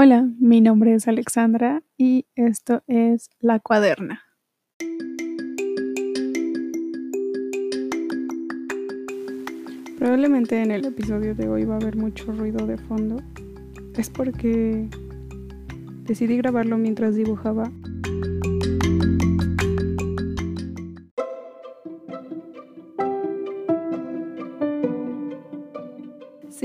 Hola, 0.00 0.28
mi 0.38 0.60
nombre 0.60 0.94
es 0.94 1.08
Alexandra 1.08 1.82
y 1.96 2.24
esto 2.36 2.84
es 2.86 3.30
La 3.40 3.58
Cuaderna. 3.58 4.22
Probablemente 9.98 10.62
en 10.62 10.70
el 10.70 10.84
episodio 10.84 11.34
de 11.34 11.48
hoy 11.48 11.64
va 11.64 11.74
a 11.74 11.78
haber 11.78 11.96
mucho 11.96 12.30
ruido 12.30 12.64
de 12.64 12.78
fondo. 12.78 13.16
Es 13.96 14.08
porque 14.08 14.88
decidí 16.04 16.36
grabarlo 16.36 16.78
mientras 16.78 17.16
dibujaba. 17.16 17.64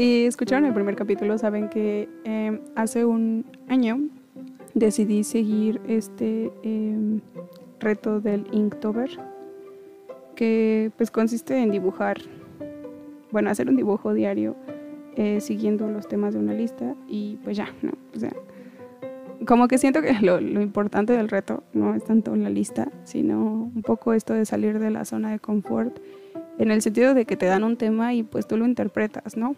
Si 0.03 0.25
escucharon 0.25 0.65
el 0.65 0.73
primer 0.73 0.97
capítulo 0.97 1.37
saben 1.37 1.69
que 1.69 2.09
em, 2.25 2.59
hace 2.75 3.05
un 3.05 3.45
año 3.69 4.01
decidí 4.73 5.23
seguir 5.23 5.79
este 5.87 6.51
em, 6.61 7.21
reto 7.79 8.19
del 8.19 8.45
Inktober 8.51 9.09
que 10.35 10.91
pues 10.97 11.09
consiste 11.09 11.57
en 11.57 11.71
dibujar, 11.71 12.17
bueno, 13.31 13.49
hacer 13.49 13.69
un 13.69 13.77
dibujo 13.77 14.13
diario 14.13 14.57
eh, 15.15 15.39
siguiendo 15.39 15.87
los 15.87 16.05
temas 16.09 16.33
de 16.33 16.41
una 16.41 16.53
lista 16.53 16.95
y 17.07 17.37
pues 17.45 17.55
ya, 17.55 17.69
¿no? 17.81 17.93
O 18.13 18.19
sea, 18.19 18.33
como 19.47 19.69
que 19.69 19.77
siento 19.77 20.01
que 20.01 20.11
lo, 20.21 20.41
lo, 20.41 20.61
importante 20.61 21.13
del 21.13 21.29
reto 21.29 21.63
no 21.71 21.95
es 21.95 22.03
tanto 22.03 22.35
la 22.35 22.49
lista, 22.49 22.91
sino 23.05 23.71
un 23.73 23.83
poco 23.83 24.11
esto 24.11 24.33
de 24.33 24.43
salir 24.43 24.79
de 24.79 24.91
la 24.91 25.05
zona 25.05 25.31
de 25.31 25.39
confort 25.39 25.97
en 26.57 26.71
el 26.71 26.81
sentido 26.81 27.13
de 27.13 27.25
que 27.25 27.37
te 27.37 27.45
dan 27.45 27.63
un 27.63 27.77
tema 27.77 28.13
y 28.13 28.23
pues 28.23 28.47
tú 28.47 28.57
lo 28.57 28.65
interpretas, 28.65 29.37
¿no? 29.37 29.55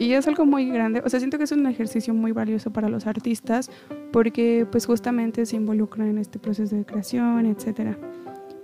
Y 0.00 0.14
es 0.14 0.26
algo 0.26 0.46
muy 0.46 0.66
grande, 0.70 1.02
o 1.04 1.10
sea, 1.10 1.20
siento 1.20 1.36
que 1.36 1.44
es 1.44 1.52
un 1.52 1.66
ejercicio 1.66 2.14
muy 2.14 2.32
valioso 2.32 2.72
para 2.72 2.88
los 2.88 3.06
artistas 3.06 3.70
porque 4.12 4.66
pues 4.72 4.86
justamente 4.86 5.44
se 5.44 5.56
involucran 5.56 6.08
en 6.08 6.16
este 6.16 6.38
proceso 6.38 6.74
de 6.74 6.86
creación, 6.86 7.44
etc. 7.44 7.98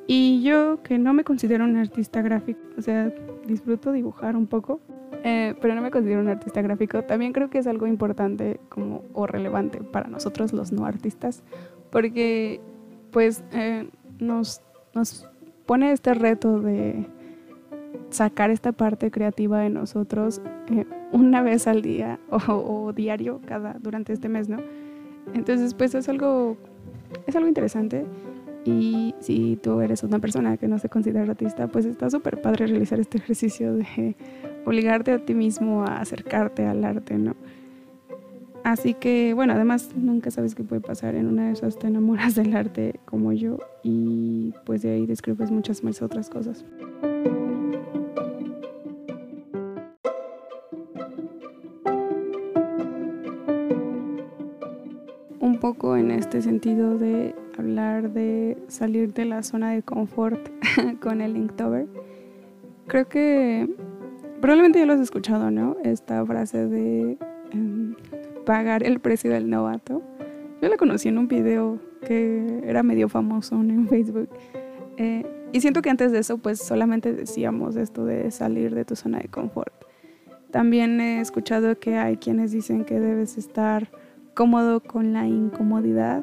Y 0.07 0.43
yo 0.43 0.83
que 0.83 0.97
no 0.97 1.13
me 1.13 1.25
considero 1.25 1.65
un 1.65 1.77
artista 1.77 2.23
gráfico, 2.23 2.59
o 2.79 2.81
sea, 2.81 3.13
disfruto 3.47 3.93
dibujar 3.93 4.35
un 4.35 4.47
poco, 4.47 4.81
eh, 5.25 5.55
pero 5.61 5.75
no 5.75 5.83
me 5.83 5.91
considero 5.91 6.21
un 6.21 6.29
artista 6.29 6.63
gráfico, 6.63 7.05
también 7.05 7.35
creo 7.35 7.51
que 7.51 7.59
es 7.59 7.67
algo 7.67 7.87
importante 7.87 8.59
como 8.71 9.03
o 9.13 9.27
relevante 9.27 9.83
para 9.83 10.09
nosotros 10.09 10.55
los 10.55 10.73
no 10.73 10.87
artistas, 10.87 11.43
porque 11.91 12.63
pues 13.11 13.45
eh, 13.53 13.91
nos, 14.21 14.63
nos 14.95 15.29
pone 15.67 15.93
este 15.93 16.15
reto 16.15 16.61
de 16.61 17.07
sacar 18.17 18.51
esta 18.51 18.73
parte 18.73 19.11
creativa 19.11 19.61
de 19.61 19.71
nosotros 19.71 20.41
eh, 20.71 20.87
una 21.13 21.43
vez 21.43 21.67
al 21.67 21.83
día 21.83 22.19
o, 22.31 22.93
diario 22.95 23.41
cada 23.47 23.77
durante 23.81 24.13
este 24.13 24.29
mes, 24.29 24.49
¿no? 24.49 24.59
Entonces, 25.35 25.75
pues 25.75 25.95
es 25.95 26.09
algo 26.09 26.57
es 27.27 27.37
algo 27.37 27.49
interesante 27.49 28.07
y 28.65 29.15
si 29.21 29.59
tú 29.63 29.81
eres 29.81 30.03
una 30.03 30.19
persona 30.19 30.57
que 30.57 30.67
no 30.67 30.79
se 30.79 30.89
considera 30.89 31.23
artista, 31.23 31.69
pues 31.69 31.85
está 31.85 32.11
súper 32.11 32.41
padre 32.41 32.67
realizar 32.67 32.99
este 32.99 33.19
ejercicio 33.19 33.75
de 33.75 34.17
obligarte 34.65 35.13
a 35.13 35.19
ti 35.25 35.35
mismo 35.35 35.83
a 35.83 36.01
acercarte 36.01 36.65
al 36.67 36.85
arte, 36.85 37.19
¿no? 37.19 37.37
Así 38.65 38.95
que, 38.95 39.33
bueno, 39.35 39.53
además 39.53 39.91
nunca 39.95 40.33
sabes 40.33 40.57
qué 40.57 40.65
puede 40.65 40.81
pasar. 40.81 41.15
En 41.15 41.29
una 41.29 41.47
de 41.47 41.53
esas 41.53 41.79
te 41.79 41.87
enamoras 41.87 42.35
del 42.35 42.57
arte 42.57 42.99
como 43.05 43.33
yo 43.33 43.59
y 43.85 44.53
pues 44.65 44.83
de 44.83 44.91
ahí 44.91 45.07
describes 45.07 45.53
muchas 45.53 45.85
más 45.85 46.03
otras 46.03 46.29
cosas. 46.29 46.65
En 55.97 56.11
este 56.11 56.43
sentido 56.43 56.99
de 56.99 57.35
hablar 57.59 58.13
de 58.13 58.57
salir 58.69 59.13
de 59.13 59.25
la 59.25 59.43
zona 59.43 59.73
de 59.73 59.83
confort 59.83 60.49
con 61.01 61.21
el 61.21 61.37
Inktober. 61.37 61.87
Creo 62.87 63.09
que 63.09 63.69
probablemente 64.41 64.79
ya 64.79 64.87
lo 64.87 64.93
has 64.93 65.01
escuchado, 65.01 65.51
¿no? 65.51 65.77
Esta 65.83 66.25
frase 66.25 66.67
de 66.67 67.19
em, 67.51 67.95
pagar 68.45 68.85
el 68.85 69.01
precio 69.01 69.31
del 69.31 69.51
novato. 69.51 70.03
Yo 70.63 70.69
la 70.69 70.77
conocí 70.77 71.09
en 71.09 71.19
un 71.19 71.29
video 71.29 71.79
que 72.07 72.63
era 72.65 72.83
medio 72.83 73.09
famoso 73.09 73.57
en 73.57 73.89
Facebook. 73.89 74.29
Eh, 74.97 75.25
y 75.53 75.61
siento 75.61 75.83
que 75.83 75.91
antes 75.91 76.13
de 76.13 76.19
eso, 76.19 76.39
pues 76.39 76.59
solamente 76.61 77.13
decíamos 77.13 77.77
esto 77.77 78.05
de 78.05 78.31
salir 78.31 78.75
de 78.75 78.85
tu 78.85 78.97
zona 78.97 79.19
de 79.19 79.29
confort. 79.29 79.73
También 80.51 81.01
he 81.01 81.21
escuchado 81.21 81.79
que 81.79 81.97
hay 81.97 82.17
quienes 82.17 82.53
dicen 82.53 82.85
que 82.85 83.01
debes 83.01 83.37
estar 83.37 83.91
cómodo 84.37 84.81
con 84.81 85.15
la 85.15 85.27
incomodidad 85.27 86.23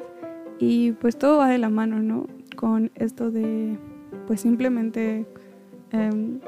y 0.60 0.92
pues 0.92 1.18
todo 1.18 1.38
va 1.38 1.48
de 1.48 1.58
la 1.58 1.68
mano, 1.68 1.98
¿no? 1.98 2.28
Con 2.56 2.92
esto 2.94 3.32
de 3.32 3.76
pues 4.28 4.40
simplemente 4.40 5.26
em, 5.90 6.38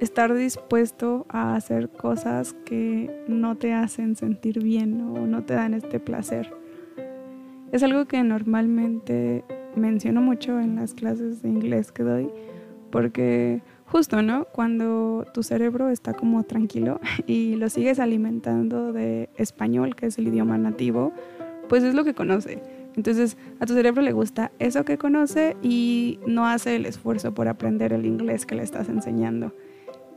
estar 0.00 0.34
dispuesto 0.34 1.26
a 1.28 1.54
hacer 1.54 1.90
cosas 1.90 2.54
que 2.64 3.24
no 3.28 3.58
te 3.58 3.74
hacen 3.74 4.16
sentir 4.16 4.62
bien 4.64 5.02
o 5.02 5.26
no 5.26 5.44
te 5.44 5.52
dan 5.52 5.74
este 5.74 6.00
placer. 6.00 6.50
Es 7.70 7.82
algo 7.82 8.06
que 8.06 8.22
normalmente 8.22 9.44
menciono 9.76 10.22
mucho 10.22 10.58
en 10.58 10.76
las 10.76 10.94
clases 10.94 11.42
de 11.42 11.50
inglés 11.50 11.92
que 11.92 12.04
doy 12.04 12.30
porque 12.90 13.62
justo, 13.90 14.22
¿no? 14.22 14.44
Cuando 14.44 15.26
tu 15.34 15.42
cerebro 15.42 15.88
está 15.90 16.14
como 16.14 16.44
tranquilo 16.44 17.00
y 17.26 17.56
lo 17.56 17.68
sigues 17.68 17.98
alimentando 17.98 18.92
de 18.92 19.28
español, 19.36 19.96
que 19.96 20.06
es 20.06 20.18
el 20.18 20.28
idioma 20.28 20.58
nativo, 20.58 21.12
pues 21.68 21.82
es 21.82 21.94
lo 21.94 22.04
que 22.04 22.14
conoce. 22.14 22.62
Entonces 22.96 23.36
a 23.60 23.66
tu 23.66 23.74
cerebro 23.74 24.02
le 24.02 24.12
gusta 24.12 24.52
eso 24.58 24.84
que 24.84 24.98
conoce 24.98 25.56
y 25.62 26.18
no 26.26 26.46
hace 26.46 26.76
el 26.76 26.86
esfuerzo 26.86 27.34
por 27.34 27.48
aprender 27.48 27.92
el 27.92 28.06
inglés 28.06 28.46
que 28.46 28.54
le 28.54 28.62
estás 28.62 28.88
enseñando. 28.88 29.54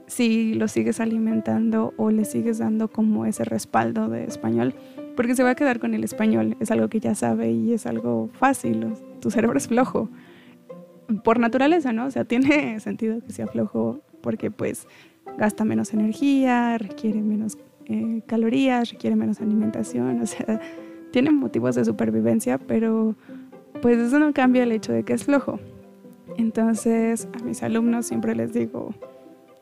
Si 0.06 0.54
lo 0.54 0.68
sigues 0.68 1.00
alimentando 1.00 1.94
o 1.98 2.12
le 2.12 2.26
sigues 2.26 2.58
dando 2.58 2.90
como 2.90 3.26
ese 3.26 3.46
respaldo 3.46 4.10
de 4.10 4.26
español, 4.26 4.76
porque 5.16 5.36
se 5.36 5.44
va 5.44 5.52
a 5.52 5.56
quedar 5.56 5.80
con 5.80 5.94
el 5.94 6.04
español, 6.04 6.58
es 6.60 6.72
algo 6.72 6.90
que 6.90 7.00
ya 7.00 7.16
sabe 7.16 7.52
y 7.52 7.74
es 7.74 7.86
algo 7.86 8.30
fácil, 8.34 8.94
tu 9.22 9.32
cerebro 9.32 9.58
es 9.58 9.68
flojo 9.68 10.10
por 11.24 11.40
naturaleza, 11.40 11.94
¿no? 11.94 12.06
O 12.06 12.12
sea, 12.12 12.26
tiene 12.26 12.80
sentido 12.82 13.20
que 13.22 13.32
sea 13.32 13.48
flojo 13.48 14.02
porque 14.22 14.52
pues 14.52 14.88
gasta 15.38 15.66
menos 15.66 15.94
energía, 15.94 16.78
requiere 16.78 17.22
menos 17.22 17.58
eh, 17.86 18.22
calorías, 18.26 18.92
requiere 18.92 19.16
menos 19.16 19.42
alimentación, 19.42 20.22
o 20.22 20.26
sea, 20.26 20.62
tiene 21.12 21.32
motivos 21.32 21.76
de 21.76 21.86
supervivencia, 21.86 22.58
pero 22.58 23.16
pues 23.82 23.98
eso 23.98 24.20
no 24.20 24.34
cambia 24.34 24.64
el 24.64 24.72
hecho 24.72 24.94
de 24.94 25.04
que 25.04 25.14
es 25.14 25.26
flojo. 25.26 25.60
Entonces 26.38 27.28
a 27.40 27.44
mis 27.44 27.62
alumnos 27.64 28.06
siempre 28.06 28.36
les 28.36 28.54
digo, 28.54 28.94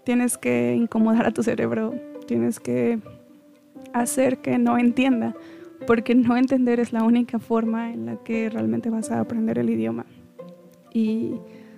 tienes 0.04 0.38
que 0.38 0.76
incomodar 0.76 1.26
a 1.26 1.32
tu 1.32 1.44
cerebro, 1.44 1.94
tienes 2.28 2.60
que 2.60 3.00
hacer 3.94 4.38
que 4.38 4.58
no 4.58 4.78
entienda, 4.78 5.36
porque 5.88 6.16
no 6.16 6.38
entender 6.38 6.80
es 6.80 6.94
la 6.94 7.04
única 7.04 7.40
forma 7.40 7.92
en 7.92 8.06
la 8.06 8.18
que 8.18 8.50
realmente 8.50 8.90
vas 8.90 9.12
a 9.12 9.20
aprender 9.20 9.58
el 9.58 9.70
idioma. 9.70 10.06
Y 10.94 11.36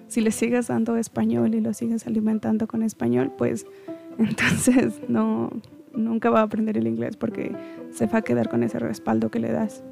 si 0.08 0.22
le 0.22 0.32
sigues 0.32 0.68
dando 0.68 0.96
español 0.96 1.56
y 1.56 1.62
lo 1.62 1.74
sigues 1.74 2.08
alimentando 2.08 2.68
con 2.68 2.84
español, 2.84 3.32
pues 3.38 3.66
entonces 4.18 5.02
no, 5.08 5.50
nunca 5.94 6.30
va 6.30 6.40
a 6.40 6.44
aprender 6.44 6.78
el 6.78 6.88
inglés 6.88 7.18
porque 7.18 7.56
se 7.92 8.08
va 8.08 8.20
a 8.20 8.22
quedar 8.22 8.50
con 8.50 8.64
ese 8.64 8.80
respaldo 8.80 9.30
que 9.30 9.40
le 9.40 9.52
das. 9.52 9.84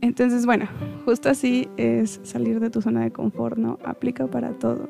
Entonces, 0.00 0.46
bueno, 0.46 0.66
justo 1.04 1.28
así 1.28 1.68
es 1.76 2.20
salir 2.22 2.60
de 2.60 2.70
tu 2.70 2.80
zona 2.80 3.02
de 3.02 3.10
confort, 3.10 3.58
¿no? 3.58 3.78
Aplica 3.84 4.28
para 4.28 4.52
todo. 4.52 4.88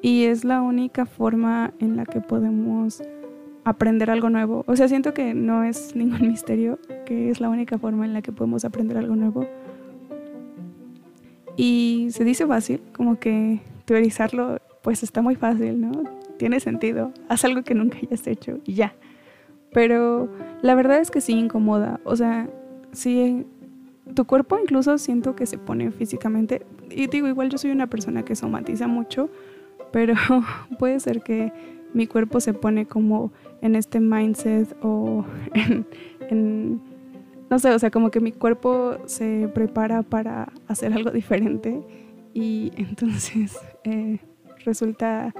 Y 0.00 0.24
es 0.24 0.44
la 0.44 0.62
única 0.62 1.06
forma 1.06 1.72
en 1.80 1.96
la 1.96 2.06
que 2.06 2.20
podemos 2.20 3.02
aprender 3.64 4.10
algo 4.10 4.30
nuevo. 4.30 4.64
O 4.68 4.76
sea, 4.76 4.86
siento 4.86 5.12
que 5.12 5.34
no 5.34 5.64
es 5.64 5.96
ningún 5.96 6.22
misterio, 6.28 6.78
que 7.04 7.30
es 7.30 7.40
la 7.40 7.48
única 7.48 7.78
forma 7.78 8.04
en 8.04 8.12
la 8.12 8.22
que 8.22 8.30
podemos 8.30 8.64
aprender 8.64 8.96
algo 8.96 9.16
nuevo 9.16 9.46
y 11.58 12.06
se 12.12 12.22
dice 12.22 12.46
fácil, 12.46 12.80
como 12.92 13.18
que 13.18 13.60
teorizarlo 13.84 14.60
pues 14.80 15.02
está 15.02 15.22
muy 15.22 15.34
fácil, 15.34 15.80
¿no? 15.80 15.90
Tiene 16.38 16.60
sentido, 16.60 17.12
haz 17.28 17.44
algo 17.44 17.64
que 17.64 17.74
nunca 17.74 17.98
hayas 17.98 18.26
hecho 18.28 18.60
y 18.64 18.74
ya. 18.74 18.94
Pero 19.72 20.28
la 20.62 20.76
verdad 20.76 21.00
es 21.00 21.10
que 21.10 21.20
sí 21.20 21.32
incomoda, 21.32 21.98
o 22.04 22.14
sea, 22.14 22.48
sí, 22.92 23.44
tu 24.14 24.24
cuerpo 24.24 24.56
incluso 24.58 24.96
siento 24.98 25.34
que 25.34 25.46
se 25.46 25.58
pone 25.58 25.90
físicamente, 25.90 26.64
y 26.90 27.08
digo, 27.08 27.26
igual 27.26 27.50
yo 27.50 27.58
soy 27.58 27.72
una 27.72 27.88
persona 27.88 28.24
que 28.24 28.36
somatiza 28.36 28.86
mucho, 28.86 29.28
pero 29.90 30.14
puede 30.78 31.00
ser 31.00 31.22
que 31.22 31.52
mi 31.92 32.06
cuerpo 32.06 32.40
se 32.40 32.54
pone 32.54 32.86
como 32.86 33.32
en 33.62 33.74
este 33.74 33.98
mindset 33.98 34.76
o 34.80 35.24
en 36.20 36.80
no 37.50 37.58
sé, 37.58 37.70
o 37.72 37.78
sea, 37.78 37.90
como 37.90 38.10
que 38.10 38.20
mi 38.20 38.32
cuerpo 38.32 38.98
se 39.06 39.48
prepara 39.54 40.02
para 40.02 40.52
hacer 40.66 40.92
algo 40.92 41.10
diferente 41.10 41.82
y 42.34 42.72
entonces 42.76 43.58
eh, 43.84 44.18
resulta 44.64 45.34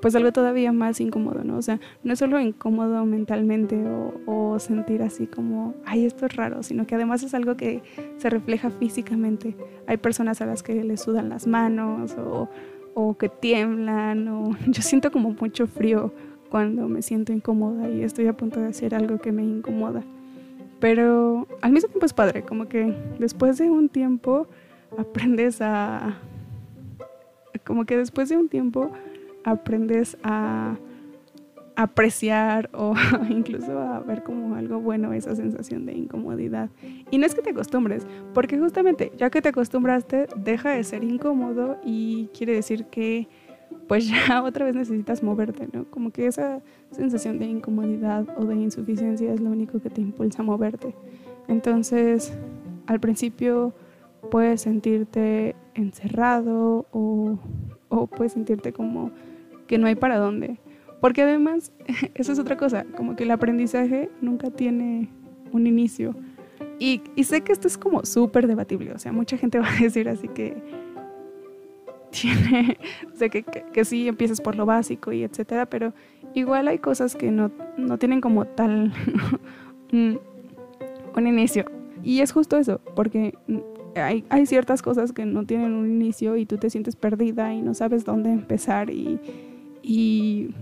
pues 0.00 0.16
algo 0.16 0.32
todavía 0.32 0.72
más 0.72 1.00
incómodo, 1.00 1.44
¿no? 1.44 1.56
O 1.56 1.62
sea, 1.62 1.78
no 2.02 2.12
es 2.12 2.18
solo 2.18 2.40
incómodo 2.40 3.06
mentalmente 3.06 3.80
o, 4.26 4.58
sentir 4.58 5.00
así 5.00 5.26
como, 5.26 5.74
ay, 5.86 6.04
esto 6.04 6.26
es 6.26 6.36
raro, 6.36 6.62
sino 6.62 6.86
que 6.86 6.96
además 6.96 7.22
es 7.22 7.32
algo 7.34 7.56
que 7.56 7.82
se 8.18 8.28
refleja 8.28 8.70
físicamente. 8.70 9.56
Hay 9.86 9.96
personas 9.96 10.42
a 10.42 10.46
las 10.46 10.62
que 10.62 10.84
les 10.84 11.00
sudan 11.00 11.30
las 11.30 11.46
manos 11.46 12.16
o, 12.18 12.50
o 12.94 13.16
que 13.16 13.28
tiemblan 13.28 14.28
o 14.28 14.50
yo 14.66 14.82
siento 14.82 15.10
como 15.12 15.30
mucho 15.40 15.66
frío 15.68 16.12
cuando 16.50 16.88
me 16.88 17.00
siento 17.00 17.32
incómoda 17.32 17.88
y 17.88 18.02
estoy 18.02 18.26
a 18.26 18.36
punto 18.36 18.60
de 18.60 18.66
hacer 18.66 18.94
algo 18.94 19.18
que 19.18 19.30
me 19.30 19.44
incomoda. 19.44 20.02
Pero 20.82 21.46
al 21.60 21.70
mismo 21.70 21.90
tiempo 21.90 22.06
es 22.06 22.12
padre, 22.12 22.42
como 22.42 22.68
que 22.68 22.92
después 23.20 23.56
de 23.56 23.70
un 23.70 23.88
tiempo 23.88 24.48
aprendes 24.98 25.62
a... 25.62 26.18
Como 27.64 27.84
que 27.84 27.96
después 27.96 28.28
de 28.28 28.36
un 28.36 28.48
tiempo 28.48 28.90
aprendes 29.44 30.16
a 30.24 30.76
apreciar 31.76 32.68
o 32.72 32.94
incluso 33.30 33.78
a 33.78 34.00
ver 34.00 34.24
como 34.24 34.56
algo 34.56 34.80
bueno 34.80 35.12
esa 35.12 35.36
sensación 35.36 35.86
de 35.86 35.92
incomodidad. 35.92 36.68
Y 37.12 37.18
no 37.18 37.26
es 37.26 37.36
que 37.36 37.42
te 37.42 37.50
acostumbres, 37.50 38.04
porque 38.34 38.58
justamente 38.58 39.12
ya 39.16 39.30
que 39.30 39.40
te 39.40 39.50
acostumbraste, 39.50 40.26
deja 40.36 40.70
de 40.70 40.82
ser 40.82 41.04
incómodo 41.04 41.78
y 41.84 42.26
quiere 42.36 42.54
decir 42.54 42.86
que 42.86 43.28
pues 43.88 44.08
ya 44.08 44.42
otra 44.44 44.64
vez 44.64 44.74
necesitas 44.74 45.22
moverte, 45.22 45.68
¿no? 45.72 45.84
Como 45.90 46.10
que 46.10 46.26
esa 46.26 46.60
sensación 46.90 47.38
de 47.38 47.46
incomodidad 47.46 48.26
o 48.36 48.44
de 48.44 48.56
insuficiencia 48.56 49.32
es 49.32 49.40
lo 49.40 49.50
único 49.50 49.80
que 49.80 49.90
te 49.90 50.00
impulsa 50.00 50.42
a 50.42 50.44
moverte. 50.44 50.94
Entonces, 51.48 52.32
al 52.86 53.00
principio 53.00 53.74
puedes 54.30 54.62
sentirte 54.62 55.56
encerrado 55.74 56.86
o, 56.92 57.38
o 57.88 58.06
puedes 58.06 58.32
sentirte 58.32 58.72
como 58.72 59.10
que 59.66 59.78
no 59.78 59.86
hay 59.86 59.94
para 59.94 60.18
dónde. 60.18 60.58
Porque 61.00 61.22
además, 61.22 61.72
eso 62.14 62.32
es 62.32 62.38
otra 62.38 62.56
cosa, 62.56 62.84
como 62.96 63.16
que 63.16 63.24
el 63.24 63.30
aprendizaje 63.30 64.10
nunca 64.20 64.50
tiene 64.50 65.08
un 65.52 65.66
inicio. 65.66 66.14
Y, 66.78 67.02
y 67.16 67.24
sé 67.24 67.42
que 67.42 67.52
esto 67.52 67.68
es 67.68 67.78
como 67.78 68.04
súper 68.04 68.46
debatible, 68.46 68.92
o 68.92 68.98
sea, 68.98 69.12
mucha 69.12 69.36
gente 69.36 69.58
va 69.60 69.68
a 69.68 69.82
decir 69.82 70.08
así 70.08 70.28
que 70.28 70.56
tiene, 72.12 72.78
o 73.14 73.30
que, 73.30 73.42
que, 73.42 73.84
sí 73.84 74.06
empiezas 74.06 74.40
por 74.40 74.54
lo 74.54 74.66
básico 74.66 75.12
y 75.12 75.24
etcétera, 75.24 75.66
pero 75.66 75.92
igual 76.34 76.68
hay 76.68 76.78
cosas 76.78 77.16
que 77.16 77.30
no, 77.30 77.50
no 77.76 77.98
tienen 77.98 78.20
como 78.20 78.44
tal 78.44 78.92
un, 79.92 80.20
un 81.16 81.26
inicio. 81.26 81.64
Y 82.04 82.20
es 82.20 82.32
justo 82.32 82.56
eso, 82.56 82.80
porque 82.94 83.34
hay, 83.96 84.24
hay, 84.28 84.46
ciertas 84.46 84.82
cosas 84.82 85.12
que 85.12 85.24
no 85.24 85.44
tienen 85.44 85.74
un 85.74 85.86
inicio 85.86 86.36
y 86.36 86.46
tú 86.46 86.56
te 86.56 86.70
sientes 86.70 86.96
perdida 86.96 87.52
y 87.52 87.62
no 87.62 87.74
sabes 87.74 88.04
dónde 88.04 88.30
empezar 88.30 88.90
y, 88.90 89.20
y 89.82 90.54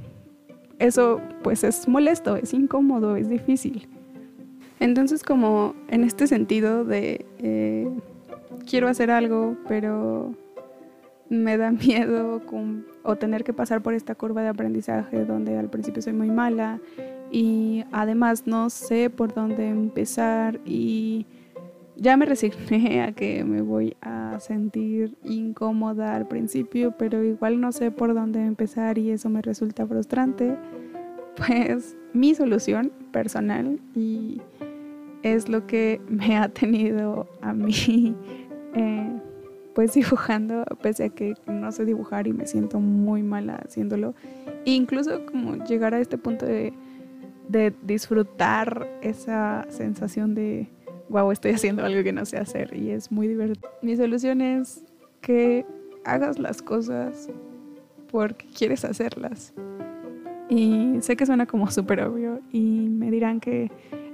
eso 0.79 1.21
pues 1.43 1.65
es 1.65 1.89
molesto, 1.89 2.37
es 2.37 2.53
incómodo, 2.53 3.17
es 3.17 3.29
difícil. 3.29 3.89
Entonces 4.81 5.23
como 5.23 5.75
en 5.89 6.05
este 6.05 6.27
sentido 6.27 6.85
de 6.85 7.27
eh, 7.39 7.89
quiero 8.69 8.89
hacer 8.89 9.11
algo, 9.11 9.57
pero 9.69 10.35
me 11.31 11.57
da 11.57 11.71
miedo 11.71 12.43
o 13.05 13.17
tener 13.17 13.45
que 13.45 13.53
pasar 13.53 13.83
por 13.83 13.95
esta 13.95 14.15
curva 14.15 14.43
de 14.43 14.49
aprendizaje 14.49 15.25
donde 15.25 15.57
al 15.57 15.71
principio 15.71 16.03
soy 16.03 16.13
muy 16.13 16.31
mala 16.31 16.81
y 17.31 17.85
además 17.93 18.47
no 18.47 18.69
sé 18.69 19.09
por 19.09 19.33
dónde 19.33 19.69
empezar 19.69 20.61
y 20.65 21.27
ya 21.97 22.17
me 22.17 22.27
resigné 22.27 23.03
a 23.05 23.13
que 23.13 23.45
me 23.45 23.63
voy 23.63 23.97
a 24.03 24.41
sentir 24.41 25.17
incómoda 25.23 26.17
al 26.17 26.27
principio, 26.27 26.95
pero 26.99 27.23
igual 27.23 27.61
no 27.61 27.73
sé 27.73 27.91
por 27.91 28.13
dónde 28.13 28.45
empezar 28.45 28.99
y 28.99 29.11
eso 29.11 29.29
me 29.29 29.43
resulta 29.43 29.87
frustrante. 29.87 30.57
Pues 31.37 31.97
mi 32.13 32.35
solución 32.35 32.91
personal 33.13 33.79
y 33.95 34.41
es 35.23 35.49
lo 35.49 35.67
que 35.67 36.01
me 36.09 36.37
ha 36.37 36.49
tenido 36.49 37.29
a 37.41 37.53
mí 37.53 38.17
eh, 38.75 39.21
pues 39.75 39.93
dibujando, 39.95 40.65
pese 40.83 41.05
a 41.05 41.09
que 41.11 41.35
no 41.47 41.73
sé 41.73 41.85
dibujar 41.85 42.27
y 42.27 42.33
me 42.33 42.47
siento 42.47 42.81
muy 42.81 43.23
mala 43.23 43.63
haciéndolo. 43.65 44.15
E 44.65 44.73
incluso 44.73 45.25
como 45.27 45.65
llegar 45.65 45.95
a 45.95 46.01
este 46.01 46.19
punto 46.19 46.47
de, 46.47 46.73
de 47.49 47.73
disfrutar 47.83 48.89
esa 49.03 49.67
sensación 49.69 50.35
de 50.35 50.69
wow, 51.11 51.33
estoy 51.33 51.51
haciendo 51.51 51.85
algo 51.85 52.03
que 52.03 52.13
no 52.13 52.25
sé 52.25 52.39
hacer 52.39 52.75
y 52.75 52.91
es 52.91 53.11
muy 53.11 53.27
divertido. 53.29 53.69
Mi 53.83 53.97
solución 53.97 54.41
es 54.41 54.85
que 55.21 55.67
hagas 56.05 56.39
las 56.39 56.63
cosas 56.63 57.29
porque 58.11 58.47
quieres 58.47 58.85
hacerlas. 58.85 59.53
Y 60.49 60.97
sé 61.01 61.17
que 61.17 61.27
suena 61.27 61.47
como 61.47 61.71
súper 61.71 62.03
obvio 62.03 62.41
y 62.51 62.89
me 62.89 63.11
dirán 63.11 63.41
que 63.41 63.71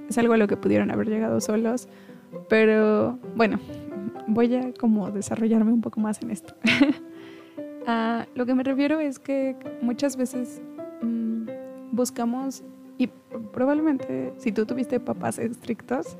es 0.09 0.17
algo 0.17 0.33
a 0.33 0.37
lo 0.37 0.47
que 0.47 0.57
pudieron 0.57 0.91
haber 0.91 1.07
llegado 1.07 1.39
solos, 1.41 1.87
pero 2.49 3.19
bueno, 3.35 3.59
voy 4.27 4.55
a 4.55 4.73
como 4.73 5.11
desarrollarme 5.11 5.71
un 5.71 5.81
poco 5.81 5.99
más 5.99 6.21
en 6.21 6.31
esto. 6.31 6.55
a 7.85 8.25
lo 8.35 8.45
que 8.45 8.55
me 8.55 8.63
refiero 8.63 8.99
es 8.99 9.19
que 9.19 9.55
muchas 9.81 10.17
veces 10.17 10.61
mmm, 11.01 11.47
buscamos, 11.91 12.63
y 12.97 13.07
probablemente 13.53 14.33
si 14.37 14.51
tú 14.51 14.65
tuviste 14.65 14.99
papás 14.99 15.37
estrictos, 15.37 16.17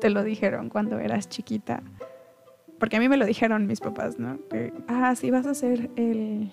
te 0.00 0.10
lo 0.10 0.22
dijeron 0.22 0.68
cuando 0.68 0.98
eras 0.98 1.28
chiquita. 1.28 1.82
Porque 2.78 2.96
a 2.96 3.00
mí 3.00 3.08
me 3.08 3.16
lo 3.16 3.24
dijeron 3.24 3.66
mis 3.66 3.80
papás, 3.80 4.18
¿no? 4.18 4.38
Ah, 4.88 5.14
si 5.14 5.30
vas 5.30 5.46
a 5.46 5.54
ser 5.54 5.90
el, 5.96 6.52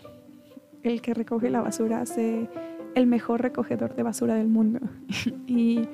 el 0.84 1.02
que 1.02 1.14
recoge 1.14 1.50
la 1.50 1.62
basura, 1.62 2.06
sé 2.06 2.50
el 2.96 3.08
mejor 3.08 3.42
recogedor 3.42 3.96
de 3.96 4.04
basura 4.04 4.36
del 4.36 4.48
mundo. 4.48 4.80
y 5.48 5.88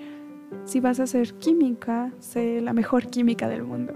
si 0.66 0.80
vas 0.80 1.00
a 1.00 1.08
ser 1.08 1.34
química, 1.36 2.12
sé 2.20 2.62
la 2.62 2.74
mejor 2.74 3.08
química 3.08 3.48
del 3.48 3.64
mundo. 3.64 3.94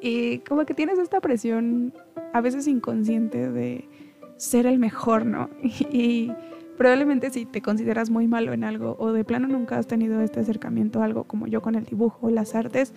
Y 0.00 0.38
como 0.40 0.64
que 0.66 0.74
tienes 0.74 0.98
esta 0.98 1.20
presión 1.20 1.92
a 2.32 2.40
veces 2.40 2.66
inconsciente 2.66 3.50
de 3.50 3.88
ser 4.36 4.66
el 4.66 4.78
mejor, 4.78 5.26
¿no? 5.26 5.50
y 5.62 6.30
Probablemente 6.76 7.30
si 7.30 7.46
te 7.46 7.62
consideras 7.62 8.10
muy 8.10 8.28
malo 8.28 8.52
en 8.52 8.62
algo 8.62 8.96
o 8.98 9.12
de 9.12 9.24
plano 9.24 9.48
nunca 9.48 9.78
has 9.78 9.86
tenido 9.86 10.20
este 10.20 10.40
acercamiento 10.40 11.00
a 11.00 11.04
algo 11.04 11.24
como 11.24 11.46
yo 11.46 11.62
con 11.62 11.74
el 11.74 11.84
dibujo 11.84 12.26
o 12.26 12.30
las 12.30 12.54
artes, 12.54 12.92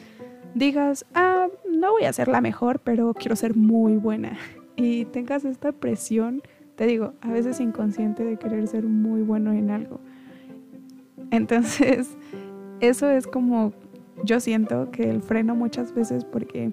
digas, 0.54 1.06
ah, 1.14 1.48
no 1.72 1.92
voy 1.92 2.04
a 2.04 2.14
ser 2.14 2.28
la 2.28 2.42
mejor, 2.42 2.80
pero 2.80 3.14
quiero 3.14 3.36
ser 3.36 3.56
muy 3.56 3.96
buena. 3.96 4.38
Y 4.82 5.04
tengas 5.04 5.44
esta 5.44 5.74
presión, 5.74 6.42
te 6.76 6.86
digo, 6.86 7.12
a 7.20 7.34
veces 7.34 7.60
inconsciente 7.60 8.24
de 8.24 8.38
querer 8.38 8.66
ser 8.70 8.86
muy 8.86 9.22
bueno 9.24 9.52
en 9.52 9.72
algo. 9.72 10.00
Entonces, 11.32 12.16
eso 12.80 13.10
es 13.10 13.28
como 13.28 13.74
yo 14.24 14.40
siento 14.40 14.90
que 14.90 15.10
el 15.10 15.22
freno 15.22 15.54
muchas 15.54 15.94
veces 15.94 16.24
porque, 16.24 16.72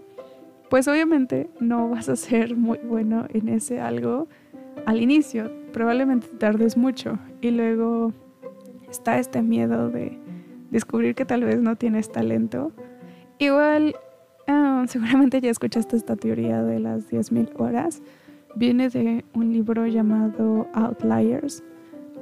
pues 0.68 0.88
obviamente 0.88 1.48
no 1.60 1.88
vas 1.88 2.08
a 2.08 2.16
ser 2.16 2.56
muy 2.56 2.78
bueno 2.78 3.26
en 3.32 3.48
ese 3.48 3.80
algo 3.80 4.28
al 4.84 5.00
inicio 5.00 5.50
probablemente 5.72 6.28
tardes 6.38 6.76
mucho 6.76 7.18
y 7.40 7.50
luego 7.50 8.12
está 8.90 9.18
este 9.18 9.42
miedo 9.42 9.90
de 9.90 10.18
descubrir 10.70 11.14
que 11.14 11.24
tal 11.24 11.44
vez 11.44 11.60
no 11.60 11.76
tienes 11.76 12.10
talento. 12.10 12.72
Igual, 13.38 13.94
ah, 14.46 14.84
seguramente 14.88 15.40
ya 15.40 15.50
escuchaste 15.50 15.96
esta 15.96 16.16
teoría 16.16 16.62
de 16.62 16.80
las 16.80 17.10
10.000 17.10 17.60
horas. 17.60 18.02
Viene 18.54 18.88
de 18.88 19.24
un 19.34 19.52
libro 19.52 19.86
llamado 19.86 20.66
Outliers. 20.72 21.62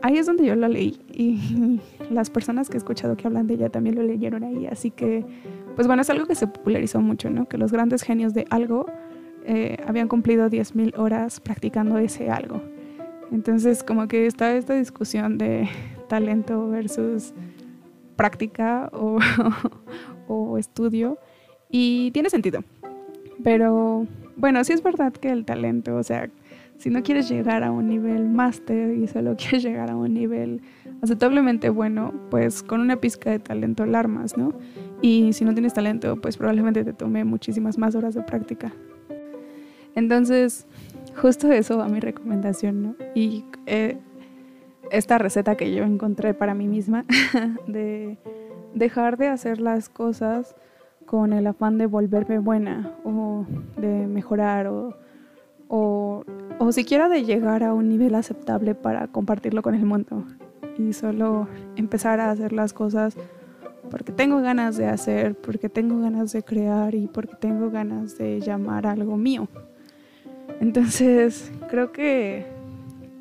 Ahí 0.02 0.18
es 0.18 0.26
donde 0.26 0.44
yo 0.44 0.54
lo 0.54 0.68
leí 0.68 0.98
y 1.12 1.80
las 2.10 2.30
personas 2.30 2.68
que 2.68 2.76
he 2.76 2.78
escuchado 2.78 3.16
que 3.16 3.26
hablan 3.26 3.46
de 3.46 3.54
ella 3.54 3.70
también 3.70 3.96
lo 3.96 4.02
leyeron 4.02 4.44
ahí. 4.44 4.66
Así 4.66 4.90
que, 4.90 5.24
pues 5.74 5.86
bueno, 5.86 6.02
es 6.02 6.10
algo 6.10 6.26
que 6.26 6.34
se 6.34 6.46
popularizó 6.46 7.00
mucho, 7.00 7.30
¿no? 7.30 7.46
Que 7.46 7.58
los 7.58 7.72
grandes 7.72 8.02
genios 8.02 8.34
de 8.34 8.46
algo 8.50 8.86
eh, 9.46 9.76
habían 9.86 10.08
cumplido 10.08 10.48
10.000 10.48 10.98
horas 10.98 11.40
practicando 11.40 11.98
ese 11.98 12.30
algo. 12.30 12.62
Entonces, 13.32 13.82
como 13.82 14.06
que 14.08 14.26
está 14.26 14.54
esta 14.54 14.74
discusión 14.74 15.38
de 15.38 15.68
talento 16.08 16.68
versus 16.68 17.34
práctica 18.16 18.90
o, 18.92 19.18
o 20.28 20.58
estudio 20.58 21.18
y 21.70 22.10
tiene 22.12 22.30
sentido. 22.30 22.62
Pero 23.42 24.06
bueno, 24.36 24.62
sí 24.64 24.72
es 24.72 24.82
verdad 24.82 25.12
que 25.12 25.30
el 25.30 25.44
talento, 25.44 25.96
o 25.96 26.02
sea, 26.02 26.30
si 26.78 26.90
no 26.90 27.02
quieres 27.02 27.28
llegar 27.28 27.62
a 27.62 27.70
un 27.70 27.88
nivel 27.88 28.28
máster 28.28 28.96
y 28.96 29.06
solo 29.06 29.36
quieres 29.38 29.62
llegar 29.62 29.90
a 29.90 29.96
un 29.96 30.12
nivel 30.14 30.62
aceptablemente 31.02 31.68
bueno, 31.68 32.12
pues 32.30 32.62
con 32.62 32.80
una 32.80 32.96
pizca 32.96 33.30
de 33.30 33.38
talento 33.38 33.82
alarmas, 33.82 34.36
¿no? 34.36 34.54
Y 35.02 35.32
si 35.34 35.44
no 35.44 35.52
tienes 35.52 35.74
talento, 35.74 36.16
pues 36.20 36.36
probablemente 36.36 36.84
te 36.84 36.92
tome 36.92 37.24
muchísimas 37.24 37.78
más 37.78 37.94
horas 37.94 38.14
de 38.14 38.22
práctica. 38.22 38.72
Entonces, 39.94 40.66
justo 41.16 41.52
eso 41.52 41.78
va 41.78 41.88
mi 41.88 42.00
recomendación, 42.00 42.82
¿no? 42.82 42.96
Y 43.14 43.44
eh, 43.66 43.98
esta 44.90 45.18
receta 45.18 45.56
que 45.56 45.74
yo 45.74 45.84
encontré 45.84 46.34
para 46.34 46.54
mí 46.54 46.66
misma 46.68 47.04
de 47.66 48.18
dejar 48.74 49.16
de 49.18 49.28
hacer 49.28 49.60
las 49.60 49.88
cosas 49.88 50.56
con 51.06 51.32
el 51.32 51.46
afán 51.46 51.78
de 51.78 51.86
volverme 51.86 52.38
buena 52.38 52.94
o 53.04 53.46
de 53.76 54.06
mejorar 54.06 54.66
o, 54.68 54.96
o, 55.76 56.24
o 56.60 56.70
siquiera 56.70 57.08
de 57.08 57.24
llegar 57.24 57.64
a 57.64 57.74
un 57.74 57.88
nivel 57.88 58.14
aceptable 58.14 58.76
para 58.76 59.08
compartirlo 59.08 59.60
con 59.60 59.74
el 59.74 59.84
mundo 59.84 60.24
y 60.78 60.92
solo 60.92 61.48
empezar 61.74 62.20
a 62.20 62.30
hacer 62.30 62.52
las 62.52 62.72
cosas 62.72 63.16
porque 63.90 64.12
tengo 64.12 64.40
ganas 64.40 64.76
de 64.76 64.86
hacer, 64.86 65.34
porque 65.34 65.68
tengo 65.68 66.00
ganas 66.00 66.30
de 66.32 66.44
crear 66.44 66.94
y 66.94 67.08
porque 67.08 67.34
tengo 67.34 67.70
ganas 67.70 68.16
de 68.16 68.40
llamar 68.40 68.86
algo 68.86 69.16
mío. 69.16 69.48
Entonces, 70.60 71.50
creo 71.68 71.90
que 71.90 72.46